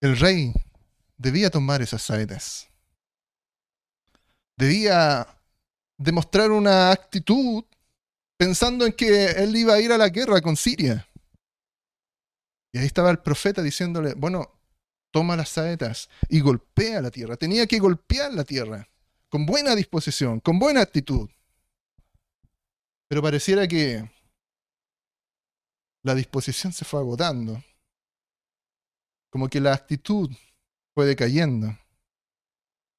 [0.00, 0.52] el rey
[1.16, 2.68] debía tomar esas saetas.
[4.56, 5.26] Debía
[5.96, 7.64] demostrar una actitud
[8.36, 11.08] pensando en que él iba a ir a la guerra con Siria.
[12.72, 14.50] Y ahí estaba el profeta diciéndole, bueno,
[15.14, 17.36] toma las saetas y golpea la tierra.
[17.36, 18.88] Tenía que golpear la tierra
[19.28, 21.30] con buena disposición, con buena actitud.
[23.06, 24.10] Pero pareciera que
[26.02, 27.62] la disposición se fue agotando
[29.30, 30.32] como que la actitud
[30.94, 31.78] fue decayendo,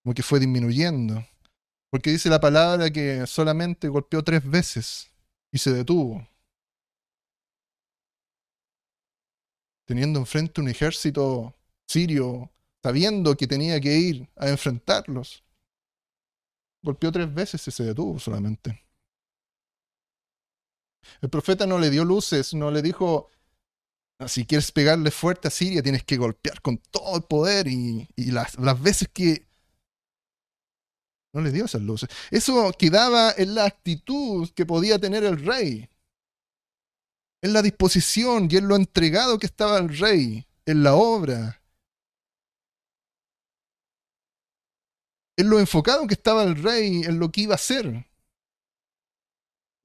[0.02, 1.22] como que fue disminuyendo,
[1.90, 5.12] porque dice la palabra que solamente golpeó tres veces
[5.52, 6.26] y se detuvo.
[9.84, 11.54] Teniendo enfrente un ejército
[11.88, 12.52] sirio,
[12.84, 15.44] sabiendo que tenía que ir a enfrentarlos.
[16.84, 18.86] Golpeó tres veces y se detuvo solamente.
[21.22, 23.30] El profeta no le dio luces, no le dijo,
[24.28, 28.58] si quieres pegarle fuerte a Siria, tienes que golpear con todo el poder y, las,
[28.58, 29.48] las, veces que...
[31.34, 32.10] No le dio esas luces.
[32.32, 35.90] Eso quedaba en la actitud que podía tener el rey,
[37.42, 41.62] en la disposición y en lo entregado que estaba el rey, en la obra,
[45.38, 47.88] en lo enfocado que estaba el rey, en lo que iba a hacer,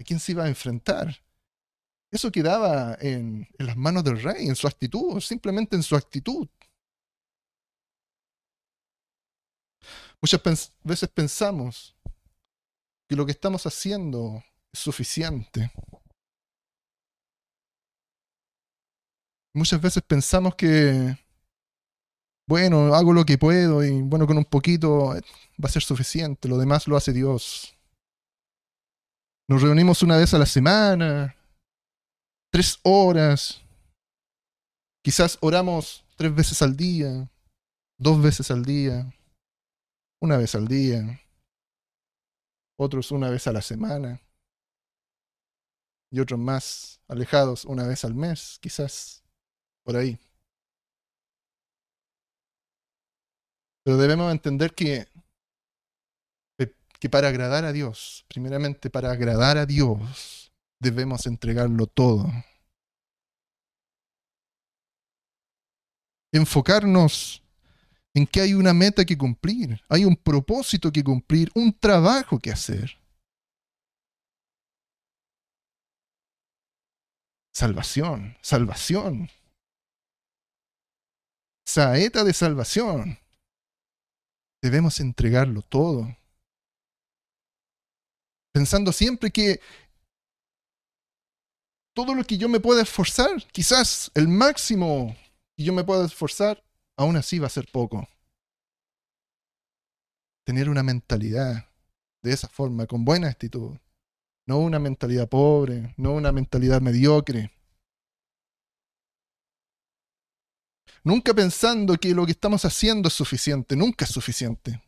[0.01, 1.22] a quién se iba a enfrentar.
[2.11, 6.48] Eso quedaba en, las manos del rey, en su actitud, simplemente en su actitud.
[10.20, 10.40] Muchas
[10.82, 11.96] veces pensamos
[13.09, 14.42] que lo que estamos haciendo
[14.72, 15.70] es suficiente.
[19.53, 21.16] Muchas veces pensamos que,
[22.51, 26.59] bueno, hago lo que puedo y bueno, con un poquito va a ser suficiente, lo
[26.59, 27.78] demás lo hace Dios.
[29.48, 31.36] Nos reunimos una vez a la semana,
[32.51, 33.62] tres horas.
[35.01, 37.30] Quizás oramos tres veces al día,
[37.96, 39.14] dos veces al día,
[40.20, 41.20] una vez al día,
[42.76, 44.20] otros una vez a la semana
[46.11, 49.22] y otros más alejados una vez al mes, quizás
[49.84, 50.18] por ahí.
[53.85, 55.07] Pero debemos entender que,
[56.99, 62.26] que para agradar a Dios, primeramente para agradar a Dios, debemos entregarlo todo.
[66.33, 67.43] Enfocarnos
[68.14, 72.51] en que hay una meta que cumplir, hay un propósito que cumplir, un trabajo que
[72.51, 72.99] hacer.
[77.55, 79.28] Salvación, salvación.
[81.66, 83.19] Saeta de salvación.
[84.62, 86.06] Debemos entregarlo todo.
[88.52, 89.61] pensando siempre que
[91.94, 95.16] todo lo que yo me pueda esforzar, quizás el máximo
[95.56, 96.62] que yo me pueda esforzar,
[96.96, 98.08] aún así va a ser poco.
[100.44, 101.66] Tener una mentalidad
[102.22, 103.76] de esa forma, con buena actitud,
[104.46, 107.50] no una mentalidad pobre, no una mentalidad mediocre.
[111.03, 114.82] Nunca pensando que lo que estamos haciendo es suficiente, nunca es suficiente.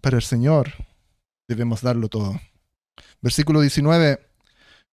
[0.00, 0.72] Para el Señor
[1.48, 2.40] debemos darlo todo.
[3.20, 4.20] Versículo 19.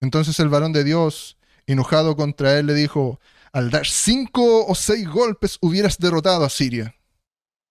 [0.02, 3.20] Entonces el varón de Dios, enojado contra él, le dijo,
[3.52, 6.96] al dar cinco o seis golpes hubieras derrotado a Siria,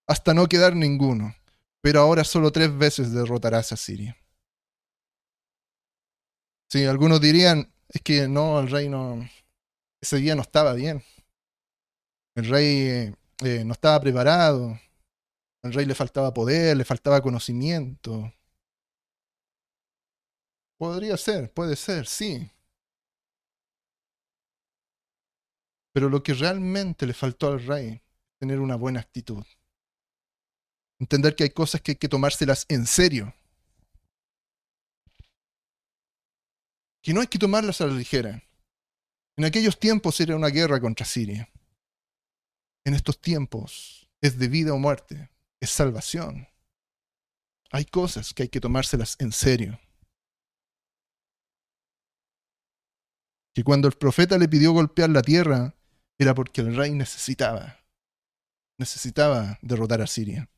[0.06, 1.34] hasta no quedar ninguno,
[1.80, 4.16] pero ahora solo tres veces derrotarás a Siria.
[6.70, 9.26] Sí, algunos dirían, es que no, el rey no,
[10.00, 11.02] ese día no estaba bien.
[12.34, 13.12] El rey
[13.44, 14.78] eh, no estaba preparado.
[15.62, 18.32] Al rey le faltaba poder, le faltaba conocimiento.
[20.78, 22.48] Podría ser, puede ser, sí.
[25.92, 28.02] Pero lo que realmente le faltó al rey es
[28.38, 29.44] tener una buena actitud.
[31.00, 33.34] Entender que hay cosas que hay que tomárselas en serio.
[37.02, 38.42] Que no hay que tomarlas a la ligera.
[39.38, 41.48] En aquellos tiempos era una guerra contra Siria.
[42.84, 45.30] En estos tiempos es de vida o muerte,
[45.60, 46.48] es salvación.
[47.70, 49.78] Hay cosas que hay que tomárselas en serio.
[53.58, 55.74] que cuando el profeta le pidió golpear la tierra
[56.16, 57.80] era porque el rey necesitaba,
[58.78, 60.48] necesitaba derrotar a Siria.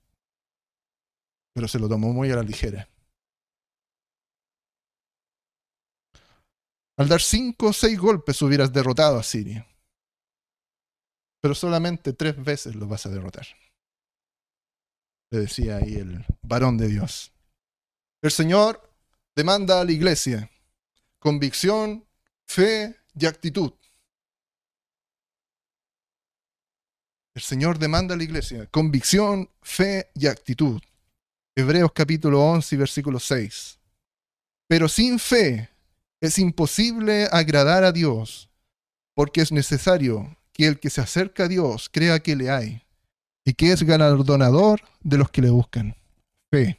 [1.54, 2.89] Pero se lo tomó muy a la ligera.
[7.00, 9.66] Al dar cinco o seis golpes hubieras derrotado a Siria.
[11.40, 13.46] Pero solamente tres veces lo vas a derrotar.
[15.30, 17.32] Le decía ahí el varón de Dios.
[18.20, 18.92] El Señor
[19.34, 20.50] demanda a la iglesia
[21.18, 22.06] convicción
[22.46, 23.72] fe y actitud.
[27.34, 30.82] El Señor demanda a la iglesia convicción, fe y actitud.
[31.56, 33.78] Hebreos capítulo 11, versículo 6.
[34.68, 35.70] Pero sin fe
[36.20, 38.50] es imposible agradar a Dios,
[39.14, 42.82] porque es necesario que el que se acerca a Dios crea que le hay
[43.44, 45.96] y que es galardonador de los que le buscan.
[46.50, 46.78] Fe.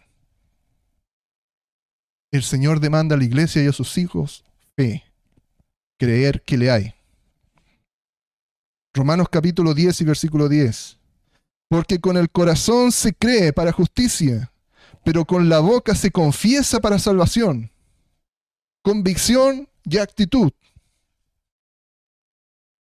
[2.31, 4.43] El Señor demanda a la iglesia y a sus hijos
[4.75, 5.03] fe
[6.01, 6.95] creer que le hay.
[8.93, 10.97] Romanos capítulo 10 y versículo 10.
[11.69, 14.51] Porque con el corazón se cree para justicia,
[15.03, 17.71] pero con la boca se confiesa para salvación.
[18.83, 20.51] Convicción y actitud.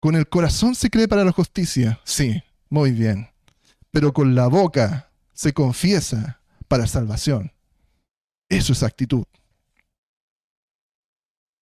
[0.00, 3.28] Con el corazón se cree para la justicia, sí, muy bien.
[3.90, 7.52] Pero con la boca se confiesa para salvación.
[8.48, 9.24] Eso es actitud.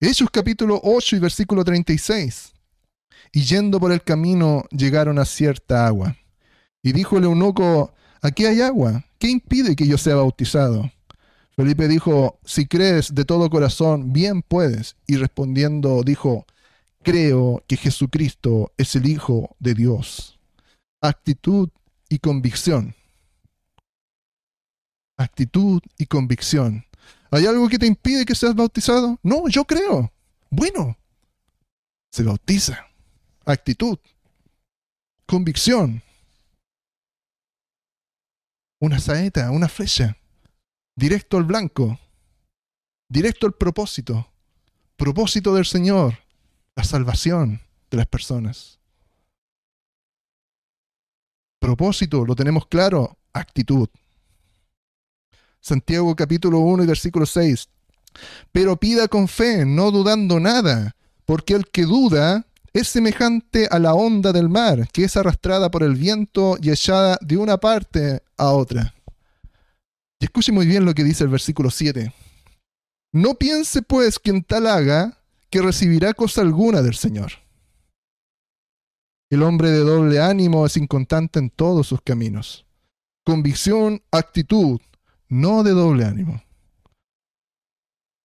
[0.00, 2.52] Hechos capítulo 8 y versículo 36.
[3.32, 6.16] Y yendo por el camino llegaron a cierta agua.
[6.80, 10.92] Y dijo el eunuco, aquí hay agua, ¿qué impide que yo sea bautizado?
[11.54, 14.96] Felipe dijo, si crees de todo corazón, bien puedes.
[15.06, 16.46] Y respondiendo dijo,
[17.02, 20.38] creo que Jesucristo es el Hijo de Dios.
[21.00, 21.68] Actitud
[22.08, 22.94] y convicción.
[25.18, 26.86] Actitud y convicción.
[27.30, 29.18] ¿Hay algo que te impide que seas bautizado?
[29.22, 30.12] No, yo creo.
[30.50, 30.96] Bueno,
[32.10, 32.86] se bautiza.
[33.44, 33.98] Actitud.
[35.26, 36.02] Convicción.
[38.80, 40.16] Una saeta, una flecha.
[40.94, 41.98] Directo al blanco.
[43.08, 44.28] Directo al propósito.
[44.96, 46.18] Propósito del Señor.
[46.76, 48.78] La salvación de las personas.
[51.58, 53.16] Propósito, lo tenemos claro.
[53.32, 53.88] Actitud.
[55.60, 57.68] Santiago capítulo 1 y versículo 6.
[58.50, 63.94] Pero pida con fe, no dudando nada, porque el que duda es semejante a la
[63.94, 68.50] onda del mar, que es arrastrada por el viento y echada de una parte a
[68.50, 68.94] otra.
[70.22, 72.14] Y escuche muy bien lo que dice el versículo 7.
[73.12, 75.18] No piense pues quien tal haga
[75.50, 77.32] que recibirá cosa alguna del Señor.
[79.32, 82.64] El hombre de doble ánimo es inconstante en todos sus caminos.
[83.24, 84.80] Convicción, actitud,
[85.28, 86.40] no de doble ánimo.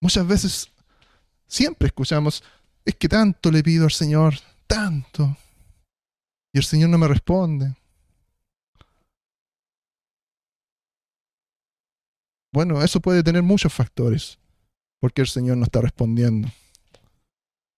[0.00, 0.70] Muchas veces,
[1.48, 2.44] siempre escuchamos,
[2.84, 4.34] es que tanto le pido al Señor,
[4.68, 5.36] tanto,
[6.52, 7.74] y el Señor no me responde.
[12.58, 14.36] Bueno, eso puede tener muchos factores.
[15.00, 16.48] porque el Señor no está respondiendo?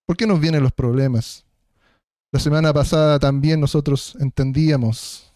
[0.06, 1.44] ¿Por qué nos vienen los problemas?
[2.32, 5.30] La semana pasada también nosotros entendíamos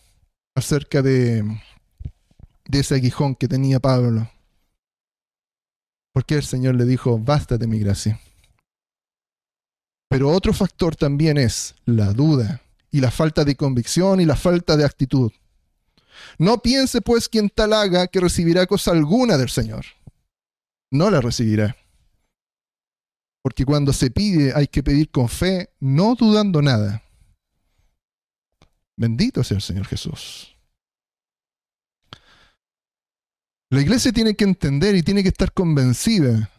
[0.56, 1.44] acerca de
[2.72, 4.30] ese aguijón que tenía Pablo.
[6.14, 8.18] Porque el Señor le dijo, bástate mi gracia.
[10.08, 14.74] Pero otro factor también es la duda y la falta de convicción y la falta
[14.78, 15.30] de actitud.
[16.38, 19.84] No piense pues quien tal haga que recibirá cosa alguna del Señor.
[20.90, 21.76] No la recibirá.
[23.42, 27.02] Porque cuando se pide hay que pedir con fe, no dudando nada.
[28.96, 30.56] Bendito sea el Señor Jesús.
[33.70, 36.50] La iglesia tiene que entender y tiene que estar convencida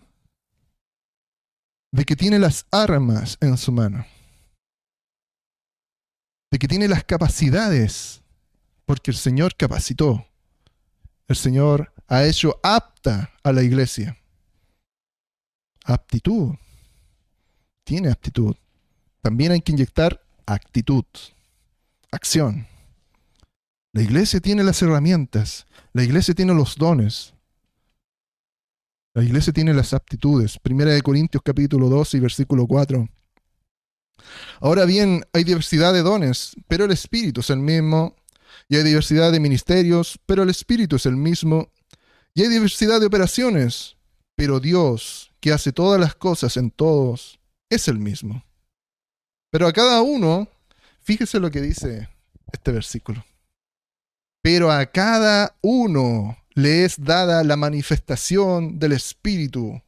[1.93, 4.06] de que tiene las armas en su mano,
[6.51, 8.22] de que tiene las capacidades,
[8.86, 10.25] porque el Señor capacitó,
[11.27, 14.17] el Señor ha hecho apta a la iglesia.
[15.83, 16.55] Aptitud,
[17.83, 18.55] tiene aptitud.
[19.21, 21.05] También hay que inyectar actitud,
[22.11, 22.67] acción.
[23.91, 27.33] La iglesia tiene las herramientas, la iglesia tiene los dones,
[29.13, 30.59] la iglesia tiene las aptitudes.
[30.59, 33.07] Primera de Corintios capítulo 12 y versículo 4.
[34.59, 38.15] Ahora bien, hay diversidad de dones, pero el Espíritu es el mismo.
[38.68, 41.72] Y hay diversidad de ministerios, pero el Espíritu es el mismo.
[42.34, 43.95] Y hay diversidad de operaciones,
[44.36, 47.39] pero Dios, que hace todas las cosas en todos,
[47.70, 48.43] es el mismo.
[49.51, 50.49] Pero a cada uno,
[51.01, 52.09] fíjese lo que dice
[52.51, 53.24] este versículo.
[54.41, 59.82] Pero a cada uno le es dada la manifestación del Espíritu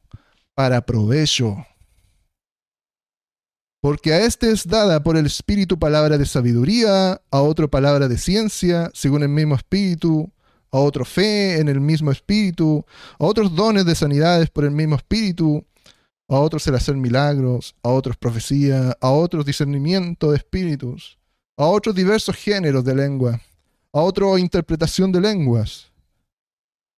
[0.54, 1.66] para provecho.
[3.80, 8.18] Porque a éste es dada por el Espíritu palabra de sabiduría, a otro palabra de
[8.18, 10.32] ciencia, según el mismo Espíritu,
[10.72, 12.84] a otro fe en el mismo Espíritu,
[13.18, 15.64] a otros dones de sanidades por el mismo Espíritu,
[16.28, 21.18] a otros el hacer milagros, a otros profecía, a otros discernimiento de espíritus,
[21.56, 23.40] a otros diversos géneros de lengua,
[23.92, 25.90] a otros interpretación de lenguas.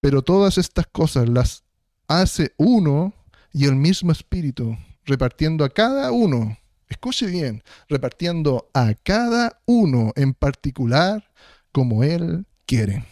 [0.01, 1.63] Pero todas estas cosas las
[2.09, 3.15] hace uno
[3.53, 6.59] y el mismo espíritu, repartiendo a cada uno,
[6.91, 11.31] escuche bien, repartiendo a cada uno en particular
[11.73, 13.05] como Él quiere.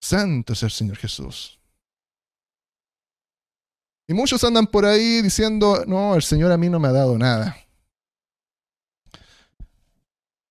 [0.00, 1.58] Santo es el Señor Jesús.
[4.06, 7.18] Y muchos andan por ahí diciendo, no, el Señor a mí no me ha dado
[7.18, 7.56] nada.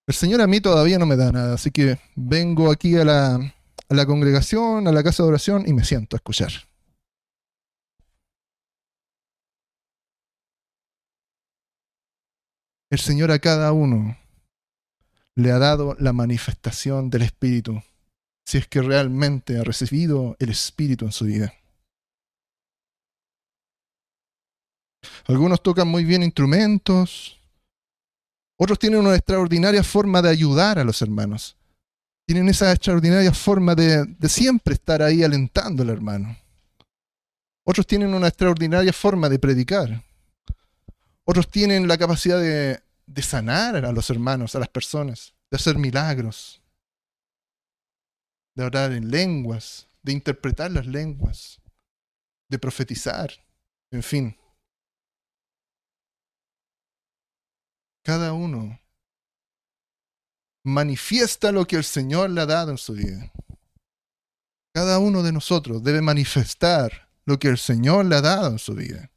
[0.05, 3.35] El Señor a mí todavía no me da nada, así que vengo aquí a la,
[3.35, 6.51] a la congregación, a la casa de oración y me siento a escuchar.
[12.89, 14.17] El Señor a cada uno
[15.35, 17.81] le ha dado la manifestación del Espíritu,
[18.45, 21.53] si es que realmente ha recibido el Espíritu en su vida.
[25.25, 27.39] Algunos tocan muy bien instrumentos,
[28.57, 31.57] otros tienen una extraordinaria forma de ayudar a los hermanos
[32.27, 36.37] tienen esa extraordinaria forma de, siempre estar ahí alentando al hermano.
[37.65, 40.03] Otros tienen una extraordinaria forma de predicar.
[41.29, 45.77] Otros tienen la capacidad de, de sanar a los hermanos, a las personas, de hacer
[45.77, 46.61] milagros,
[48.55, 51.59] de orar en lenguas, de interpretar las lenguas,
[52.49, 53.29] de profetizar,
[53.91, 54.37] en fin.
[58.05, 58.79] Cada uno
[60.63, 63.33] manifiesta lo que el Señor le ha dado en su vida.
[64.73, 68.75] Cada uno de nosotros debe manifestar lo que el Señor le ha dado en su
[68.75, 69.11] vida.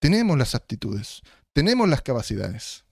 [0.00, 1.22] Tenemos las aptitudes,
[1.52, 2.84] tenemos las capacidades,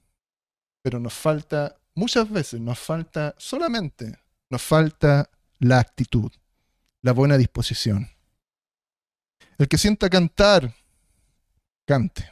[0.82, 4.18] pero nos falta, muchas veces nos falta solamente,
[4.50, 6.30] nos falta la actitud,
[7.02, 8.10] la buena disposición.
[9.56, 10.74] El que sienta cantar,
[11.86, 12.30] cante,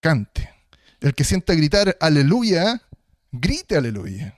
[0.00, 0.52] cante.
[1.00, 2.82] El que sienta gritar aleluya,
[3.30, 4.36] grite aleluya.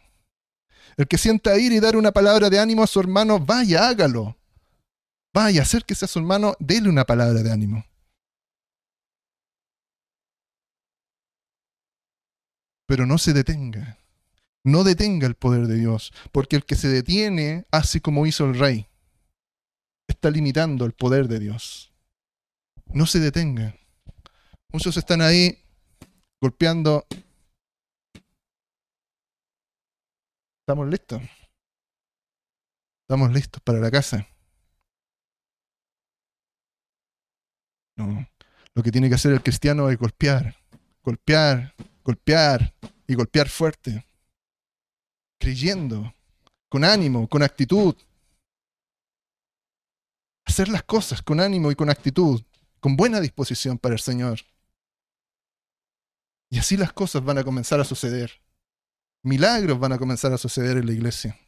[0.98, 4.36] El que sienta ir y dar una palabra de ánimo a su hermano, vaya, hágalo.
[5.32, 7.87] Vaya, acérquese a su hermano, déle una palabra de ánimo.
[12.88, 13.98] Pero no se detenga.
[14.64, 18.58] No detenga el poder de Dios, porque el que se detiene hace como hizo el
[18.58, 18.86] rey.
[20.08, 21.92] Está limitando el poder de Dios.
[22.86, 23.76] No se detenga.
[24.72, 25.58] Muchos están ahí
[26.40, 27.06] golpeando.
[30.62, 31.22] ¿Estamos listos?
[33.02, 34.26] ¿Estamos listos para la casa?
[37.96, 38.26] No.
[38.74, 40.56] Lo que tiene que hacer el cristiano es golpear,
[41.02, 41.74] golpear,
[42.08, 42.74] golpear
[43.06, 44.06] y golpear fuerte.
[45.38, 46.14] Creyendo,
[46.70, 47.94] con ánimo, con actitud.
[50.46, 52.42] Hacer las cosas con ánimo y con actitud,
[52.80, 54.40] con buena disposición para el Señor.
[56.48, 58.40] Y así las cosas van a comenzar a suceder.
[59.22, 61.38] Milagros van a comenzar a suceder en la iglesia.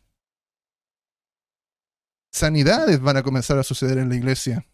[2.33, 4.67] Sanidades van a comenzar a suceder en la iglesia.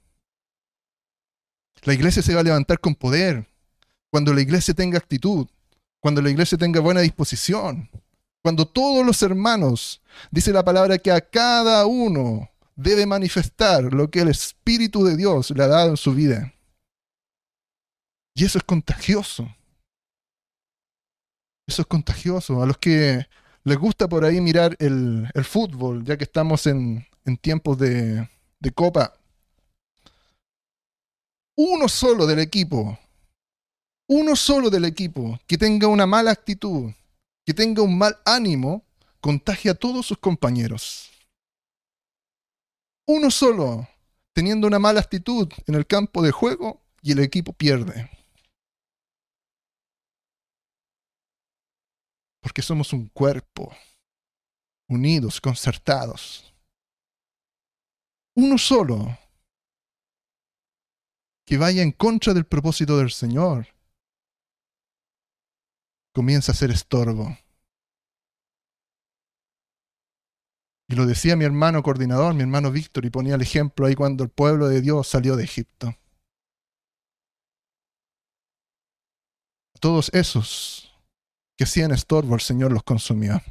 [1.84, 3.49] La iglesia se va a levantar con poder.
[4.11, 5.47] Cuando la iglesia tenga actitud,
[6.07, 7.91] cuando la iglesia tenga buena disposición,
[8.41, 10.01] cuando todos los hermanos,
[10.31, 15.51] dice la palabra que a cada uno debe manifestar lo que el Espíritu de Dios
[15.51, 16.55] le ha dado en su vida.
[18.37, 19.53] Y eso es contagioso.
[21.67, 22.63] Eso es contagioso.
[22.63, 23.27] A los que
[23.65, 27.05] les gusta por ahí mirar el, fútbol, ya que estamos en,
[27.41, 28.29] tiempos de,
[28.77, 29.13] copa,
[31.57, 32.97] uno solo del equipo,
[34.09, 36.93] uno solo del equipo que tenga una mala actitud,
[37.45, 38.85] que tenga un mal ánimo,
[39.21, 41.11] contagia a todos sus compañeros.
[43.09, 43.89] Uno solo,
[44.33, 48.11] teniendo una mala actitud en el campo de juego y el equipo pierde.
[52.41, 53.75] Porque somos un cuerpo,
[54.89, 56.53] unidos, concertados.
[58.37, 59.19] Uno solo
[61.45, 63.76] que vaya en contra del propósito del Señor,
[66.17, 67.37] comienza a ser estorbo.
[70.89, 74.25] Y lo decía mi hermano coordinador, mi hermano Víctor, y ponía el ejemplo ahí cuando
[74.25, 75.95] el pueblo de Dios salió de Egipto.
[79.79, 80.91] Todos esos
[81.55, 83.43] que hacían estorbo, el Señor los consumió.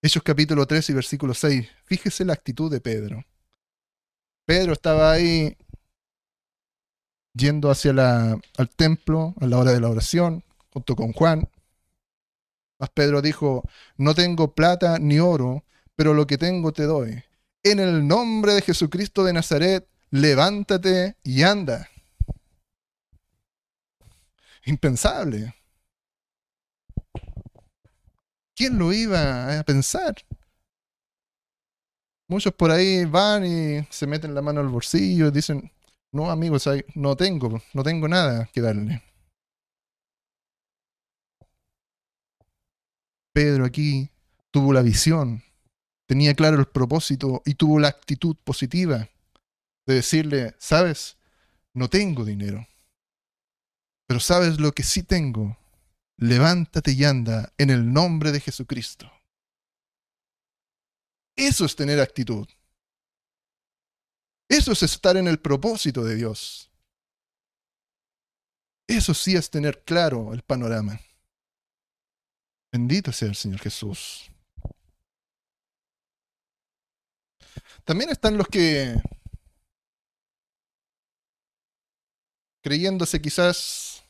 [0.00, 1.68] Hechos capítulo 3 y versículo 6.
[1.84, 3.26] Fíjese la actitud de Pedro.
[4.46, 5.54] Pedro estaba ahí
[7.36, 11.48] yendo hacia la, al templo a la hora de la oración, junto con Juan.
[12.78, 13.62] Mas Pedro dijo,
[13.96, 15.64] no tengo plata ni oro,
[15.94, 17.22] pero lo que tengo te doy.
[17.62, 21.88] En el nombre de Jesucristo de Nazaret, levántate y anda.
[24.64, 25.54] Impensable.
[28.54, 30.14] ¿Quién lo iba a pensar?
[32.28, 35.70] Muchos por ahí van y se meten la mano al bolsillo y dicen,
[36.12, 39.02] no amigos, no tengo, no tengo nada que darle.
[43.32, 44.10] Pedro aquí
[44.50, 45.42] tuvo la visión,
[46.06, 49.08] tenía claro el propósito y tuvo la actitud positiva
[49.86, 51.18] de decirle, sabes,
[51.74, 52.66] no tengo dinero,
[54.06, 55.58] pero sabes lo que sí tengo,
[56.16, 59.10] levántate y anda en el nombre de Jesucristo.
[61.36, 62.48] Eso es tener actitud.
[64.48, 66.70] Eso es estar en el propósito de Dios.
[68.88, 71.00] Eso sí es tener claro el panorama.
[72.72, 74.30] Bendito sea el Señor Jesús.
[77.84, 78.94] También están los que,
[82.62, 84.04] creyéndose quizás,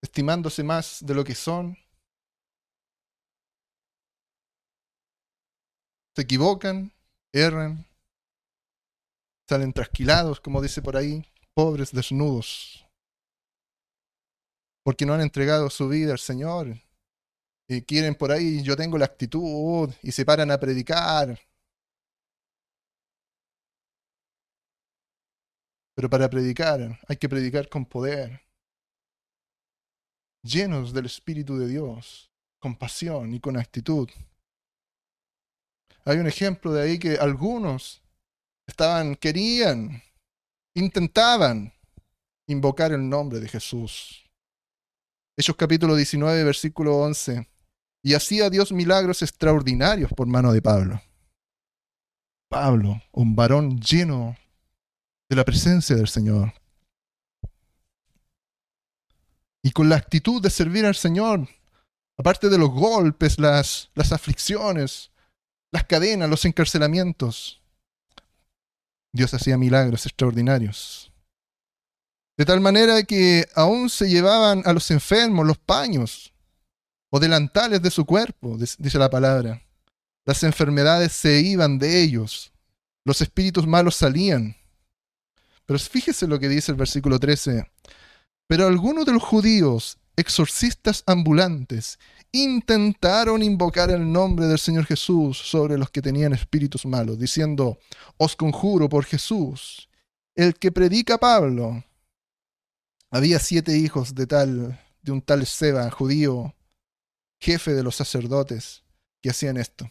[0.00, 1.76] estimándose más de lo que son,
[6.14, 6.92] se equivocan,
[7.32, 7.84] erran,
[9.52, 12.86] salen trasquilados, como dice por ahí, pobres, desnudos,
[14.82, 16.80] porque no han entregado su vida al Señor.
[17.68, 21.38] Y quieren por ahí, yo tengo la actitud, y se paran a predicar.
[25.94, 28.40] Pero para predicar hay que predicar con poder,
[30.42, 34.08] llenos del Espíritu de Dios, con pasión y con actitud.
[36.06, 38.01] Hay un ejemplo de ahí que algunos
[38.66, 40.02] estaban, querían,
[40.74, 41.72] intentaban
[42.46, 44.24] invocar el nombre de Jesús.
[45.36, 47.48] Hechos capítulo 19, versículo 11.
[48.04, 51.00] Y hacía Dios milagros extraordinarios por mano de Pablo.
[52.48, 54.36] Pablo, un varón lleno
[55.30, 56.52] de la presencia del Señor.
[59.62, 61.48] Y con la actitud de servir al Señor,
[62.18, 65.12] aparte de los golpes, las, las aflicciones,
[65.72, 67.61] las cadenas, los encarcelamientos.
[69.12, 71.12] Dios hacía milagros extraordinarios.
[72.36, 76.32] De tal manera que aún se llevaban a los enfermos los paños
[77.10, 79.62] o delantales de su cuerpo, dice la palabra.
[80.24, 82.52] Las enfermedades se iban de ellos,
[83.04, 84.56] los espíritus malos salían.
[85.66, 87.70] Pero fíjese lo que dice el versículo 13.
[88.46, 91.98] Pero algunos de los judíos, exorcistas ambulantes,
[92.32, 97.78] intentaron invocar el nombre del Señor Jesús sobre los que tenían espíritus malos, diciendo,
[98.16, 99.88] os conjuro por Jesús,
[100.34, 101.84] el que predica Pablo.
[103.10, 106.54] Había siete hijos de tal, de un tal Seba, judío,
[107.38, 108.82] jefe de los sacerdotes,
[109.20, 109.90] que hacían esto.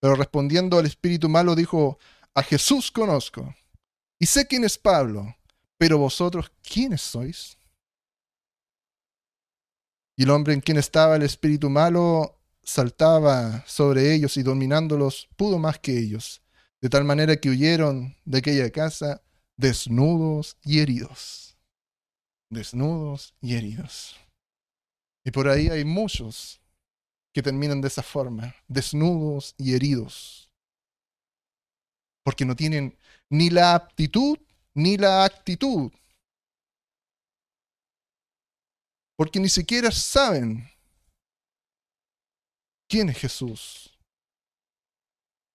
[0.00, 1.98] Pero respondiendo al espíritu malo dijo,
[2.34, 3.54] a Jesús conozco,
[4.18, 5.36] y sé quién es Pablo,
[5.78, 7.56] pero vosotros, ¿quiénes sois?
[10.16, 15.58] Y el hombre en quien estaba el espíritu malo saltaba sobre ellos y dominándolos pudo
[15.58, 16.42] más que ellos,
[16.80, 19.22] de tal manera que huyeron de aquella casa
[19.56, 21.56] desnudos y heridos.
[22.50, 24.16] Desnudos y heridos.
[25.24, 26.60] Y por ahí hay muchos
[27.32, 30.50] que terminan de esa forma, desnudos y heridos,
[32.22, 32.96] porque no tienen
[33.28, 34.38] ni la aptitud
[34.74, 35.92] ni la actitud,
[39.16, 40.68] porque ni siquiera saben
[42.88, 43.98] quién es Jesús.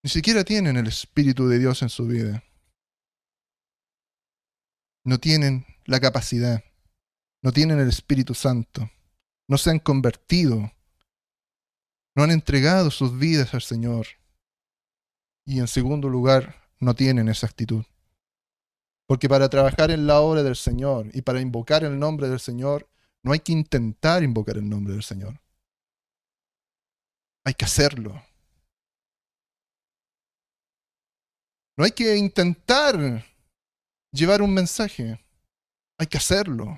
[0.04, 2.44] Ni siquiera tienen el Espíritu de Dios en su vida.
[5.04, 6.64] No tienen la capacidad.
[7.42, 8.90] No tienen el Espíritu Santo.
[9.48, 10.72] No se han convertido.
[12.16, 14.08] No han entregado sus vidas al Señor.
[15.46, 17.84] Y en segundo lugar, no tienen esa actitud.
[19.08, 22.90] Porque para trabajar en la obra del Señor y para invocar el nombre del Señor,
[23.24, 25.40] no hay que intentar invocar el nombre del Señor.
[27.46, 28.22] Hay que hacerlo.
[31.78, 33.26] No hay que intentar
[34.12, 35.20] llevar un mensaje.
[35.98, 36.78] Hay que hacerlo.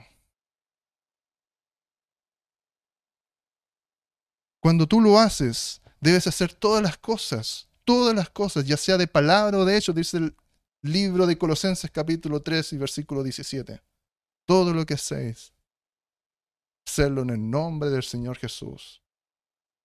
[4.62, 9.08] Cuando tú lo haces, debes hacer todas las cosas, todas las cosas, ya sea de
[9.08, 10.36] palabra o de hecho, dice el
[10.84, 13.82] libro de Colosenses capítulo 3 y versículo 17.
[14.46, 15.54] Todo lo que hacéis,
[16.86, 19.02] hacerlo en el nombre del Señor Jesús.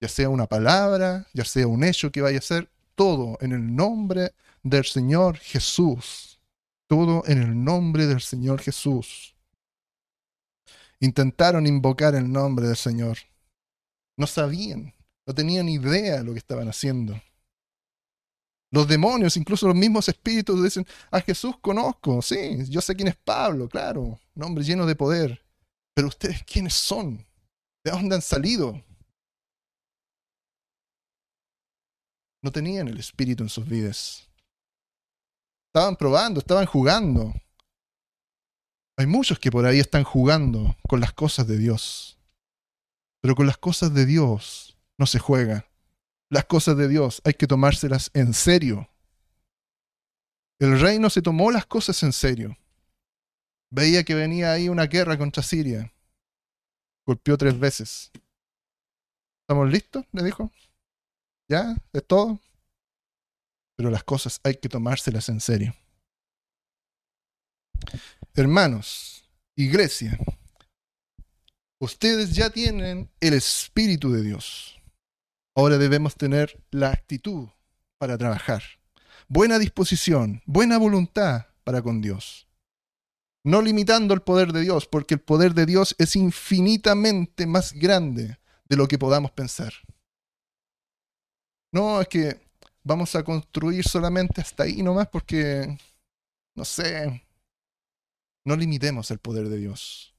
[0.01, 3.75] Ya sea una palabra, ya sea un hecho que vaya a ser, todo en el
[3.75, 6.39] nombre del Señor Jesús.
[6.89, 9.35] Todo en el nombre del Señor Jesús.
[11.01, 13.19] Intentaron invocar el nombre del Señor.
[14.17, 14.95] No sabían,
[15.27, 17.21] no tenían idea de lo que estaban haciendo.
[18.71, 23.17] Los demonios, incluso los mismos espíritus, dicen, a Jesús conozco, sí, yo sé quién es
[23.17, 25.46] Pablo, claro, un hombre lleno de poder.
[25.97, 27.27] Pero ustedes, ¿quiénes son?
[27.83, 28.85] ¿De dónde han salido?
[32.43, 34.29] No tenían el espíritu en sus vidas.
[35.69, 37.33] Estaban probando, estaban jugando.
[38.99, 42.19] Hay muchos que por ahí están jugando con las cosas de Dios.
[43.23, 45.67] Pero con las cosas de Dios no se juega.
[46.31, 48.91] Las cosas de Dios hay que tomárselas en serio.
[50.59, 52.55] El reino se tomó las cosas en serio.
[53.77, 55.93] Veía que venía ahí una guerra contra Siria.
[57.05, 58.11] Golpeó tres veces.
[59.43, 60.03] ¿Estamos listos?
[60.13, 60.51] Le dijo.
[61.47, 61.77] ¿Ya?
[61.93, 62.41] ¿Es todo?
[63.77, 65.77] Pero las cosas hay que tomárselas en serio.
[68.33, 70.19] Hermanos, iglesia,
[71.79, 74.81] ustedes ya tienen el Espíritu de Dios.
[75.55, 77.51] Ahora debemos tener la actitud
[77.99, 78.63] para trabajar.
[79.29, 82.46] Buena disposición, buena voluntad para con Dios.
[83.47, 88.41] No limitando el poder de Dios, porque el poder de Dios es infinitamente más grande
[88.69, 89.73] de lo que podamos pensar.
[91.71, 92.41] No, es que
[92.83, 95.79] vamos a construir solamente hasta ahí nomás porque,
[96.57, 97.25] no sé,
[98.45, 100.13] no limitemos el poder de Dios.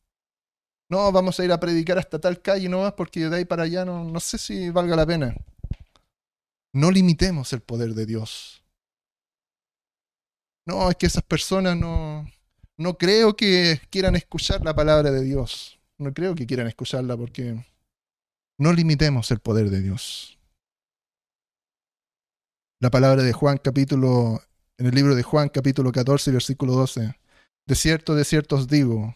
[0.87, 3.83] No, vamos a ir a predicar hasta tal calle nomás porque de ahí para allá
[3.83, 5.35] no, no sé si valga la pena.
[6.71, 8.63] No limitemos el poder de Dios.
[10.65, 12.25] No, es que esas personas no,
[12.77, 15.79] no creo que quieran escuchar la palabra de Dios.
[15.97, 17.65] No creo que quieran escucharla porque
[18.59, 20.37] no limitemos el poder de Dios
[22.79, 24.41] la palabra de Juan capítulo,
[24.77, 27.15] en el libro de Juan capítulo 14, versículo 12.
[27.65, 29.15] De cierto, de cierto os digo,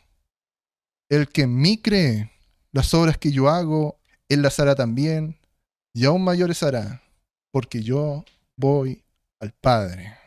[1.10, 2.32] el que en mí cree,
[2.72, 4.00] las obras que yo hago,
[4.30, 5.38] él las hará también,
[5.94, 7.04] y aún mayores hará,
[7.52, 8.26] porque yo
[8.58, 9.04] voy
[9.40, 10.18] al Padre.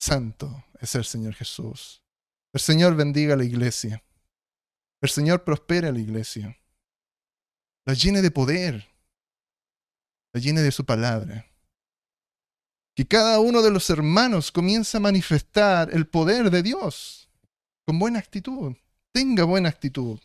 [0.00, 2.02] Santo es el Señor Jesús.
[2.52, 4.02] El Señor bendiga a la iglesia.
[5.00, 6.58] El Señor prospera a la iglesia.
[7.84, 8.88] La llene de poder.
[10.32, 11.48] La llene de su palabra
[12.98, 17.28] que cada uno de los hermanos comience a manifestar el poder de Dios
[17.86, 18.74] con buena actitud.
[19.12, 20.18] Tenga buena actitud.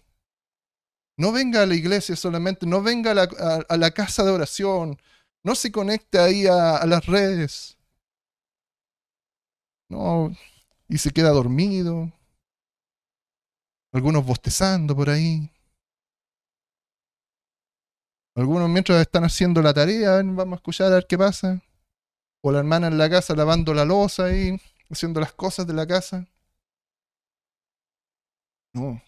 [1.15, 4.99] No venga a la iglesia solamente, no venga a la, casa de oración,
[5.43, 7.77] no se conecte ahí a las redes.
[9.89, 10.35] No,
[10.87, 12.11] y se queda dormido.
[13.91, 15.49] Algunos bostezando por ahí.
[18.35, 21.61] Algunos mientras están haciendo la tarea, vamos a escuchar a ver qué pasa.
[22.41, 24.59] O la hermana en la casa lavando la losa ahí,
[24.89, 26.27] haciendo las cosas de la casa.
[28.73, 29.01] No.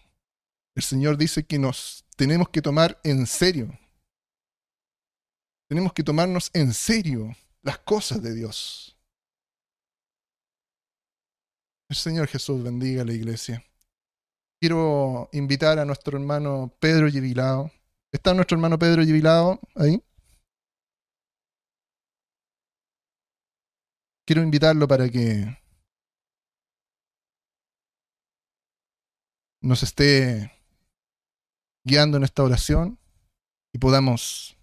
[0.74, 3.76] El Señor dice que nos tenemos que tomar en serio.
[5.68, 8.95] Tenemos que tomarnos en serio las cosas de Dios.
[11.88, 13.64] El Señor Jesús bendiga a la iglesia.
[14.60, 17.70] quiero invitar a nuestro hermano Pedro Givilao.
[18.12, 20.02] ¿Está nuestro hermano Pedro Givilao ahí?
[24.26, 25.56] Quiero invitarlo para que
[29.62, 30.50] nos esté
[31.84, 32.98] guiando en esta oración
[33.72, 34.56] y podamos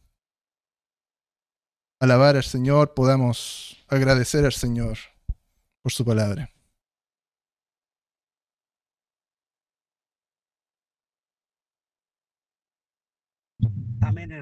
[2.02, 4.98] alabar al Señor, podamos agradecer al Señor
[5.82, 6.53] por su palabra.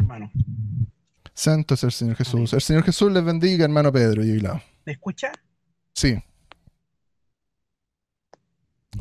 [0.01, 0.31] Hermano.
[1.33, 2.53] Santo es el Señor Jesús.
[2.53, 4.41] El Señor Jesús les bendiga, hermano Pedro y
[4.85, 5.31] ¿Me escucha?
[5.93, 6.21] Sí.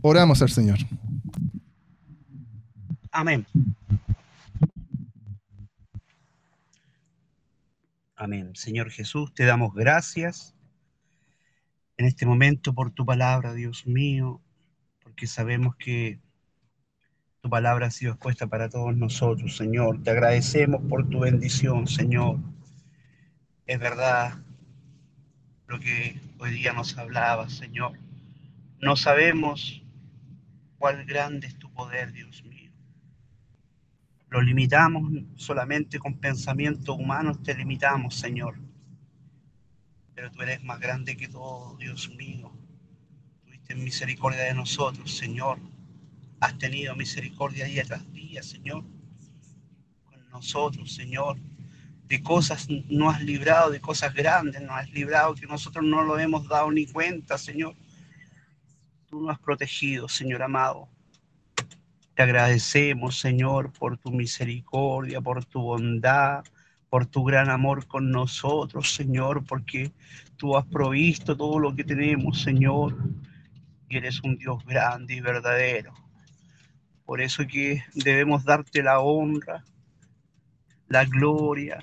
[0.02, 0.78] Oramos al Señor.
[3.10, 3.46] Amén.
[8.16, 8.54] Amén.
[8.54, 10.54] Señor Jesús, te damos gracias
[11.96, 14.40] en este momento por tu palabra, Dios mío,
[15.02, 16.20] porque sabemos que
[17.40, 20.02] tu palabra ha sido expuesta para todos nosotros, Señor.
[20.02, 22.38] Te agradecemos por tu bendición, Señor.
[23.66, 24.34] Es verdad
[25.66, 27.98] lo que hoy día nos hablaba, Señor.
[28.80, 29.82] No sabemos
[30.78, 32.70] cuál grande es tu poder, Dios mío.
[34.28, 38.56] Lo limitamos solamente con pensamientos humanos, te limitamos, Señor.
[40.14, 42.52] Pero tú eres más grande que todo, Dios mío.
[43.44, 45.58] Tuviste misericordia de nosotros, Señor
[46.40, 48.84] has tenido misericordia día tras día, Señor,
[50.04, 51.38] con nosotros, Señor.
[52.06, 56.18] De cosas no has librado, de cosas grandes no has librado, que nosotros no lo
[56.18, 57.76] hemos dado ni cuenta, Señor.
[59.06, 60.88] Tú nos has protegido, Señor amado.
[62.14, 66.42] Te agradecemos, Señor, por tu misericordia, por tu bondad,
[66.88, 69.92] por tu gran amor con nosotros, Señor, porque
[70.36, 72.96] tú has provisto todo lo que tenemos, Señor.
[73.88, 75.94] Y eres un Dios grande y verdadero.
[77.10, 79.64] Por eso que debemos darte la honra,
[80.86, 81.80] la gloria,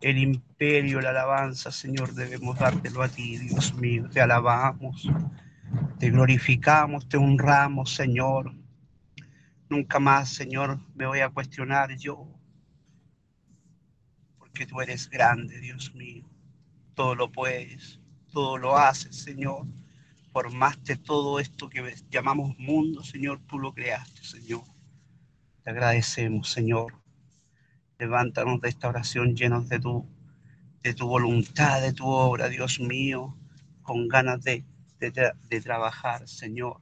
[0.00, 4.08] el imperio, la alabanza, Señor, debemos dártelo a ti, Dios mío.
[4.08, 5.10] Te alabamos,
[5.98, 8.54] te glorificamos, te honramos, Señor.
[9.68, 12.28] Nunca más, Señor, me voy a cuestionar yo,
[14.38, 16.24] porque tú eres grande, Dios mío.
[16.94, 17.98] Todo lo puedes,
[18.30, 19.66] todo lo haces, Señor
[20.38, 24.62] formaste todo esto que llamamos mundo, Señor, tú lo creaste, Señor.
[25.64, 26.94] Te agradecemos, Señor.
[27.98, 30.06] Levántanos de esta oración llenos de tu,
[30.84, 33.36] de tu voluntad, de tu obra, Dios mío,
[33.82, 34.64] con ganas de,
[35.00, 36.80] de, de trabajar, Señor.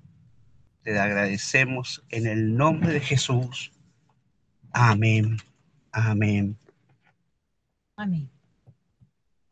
[0.82, 3.72] Te agradecemos en el nombre de Jesús.
[4.70, 5.38] Amén.
[5.92, 6.58] Amén.
[7.96, 8.35] Amén.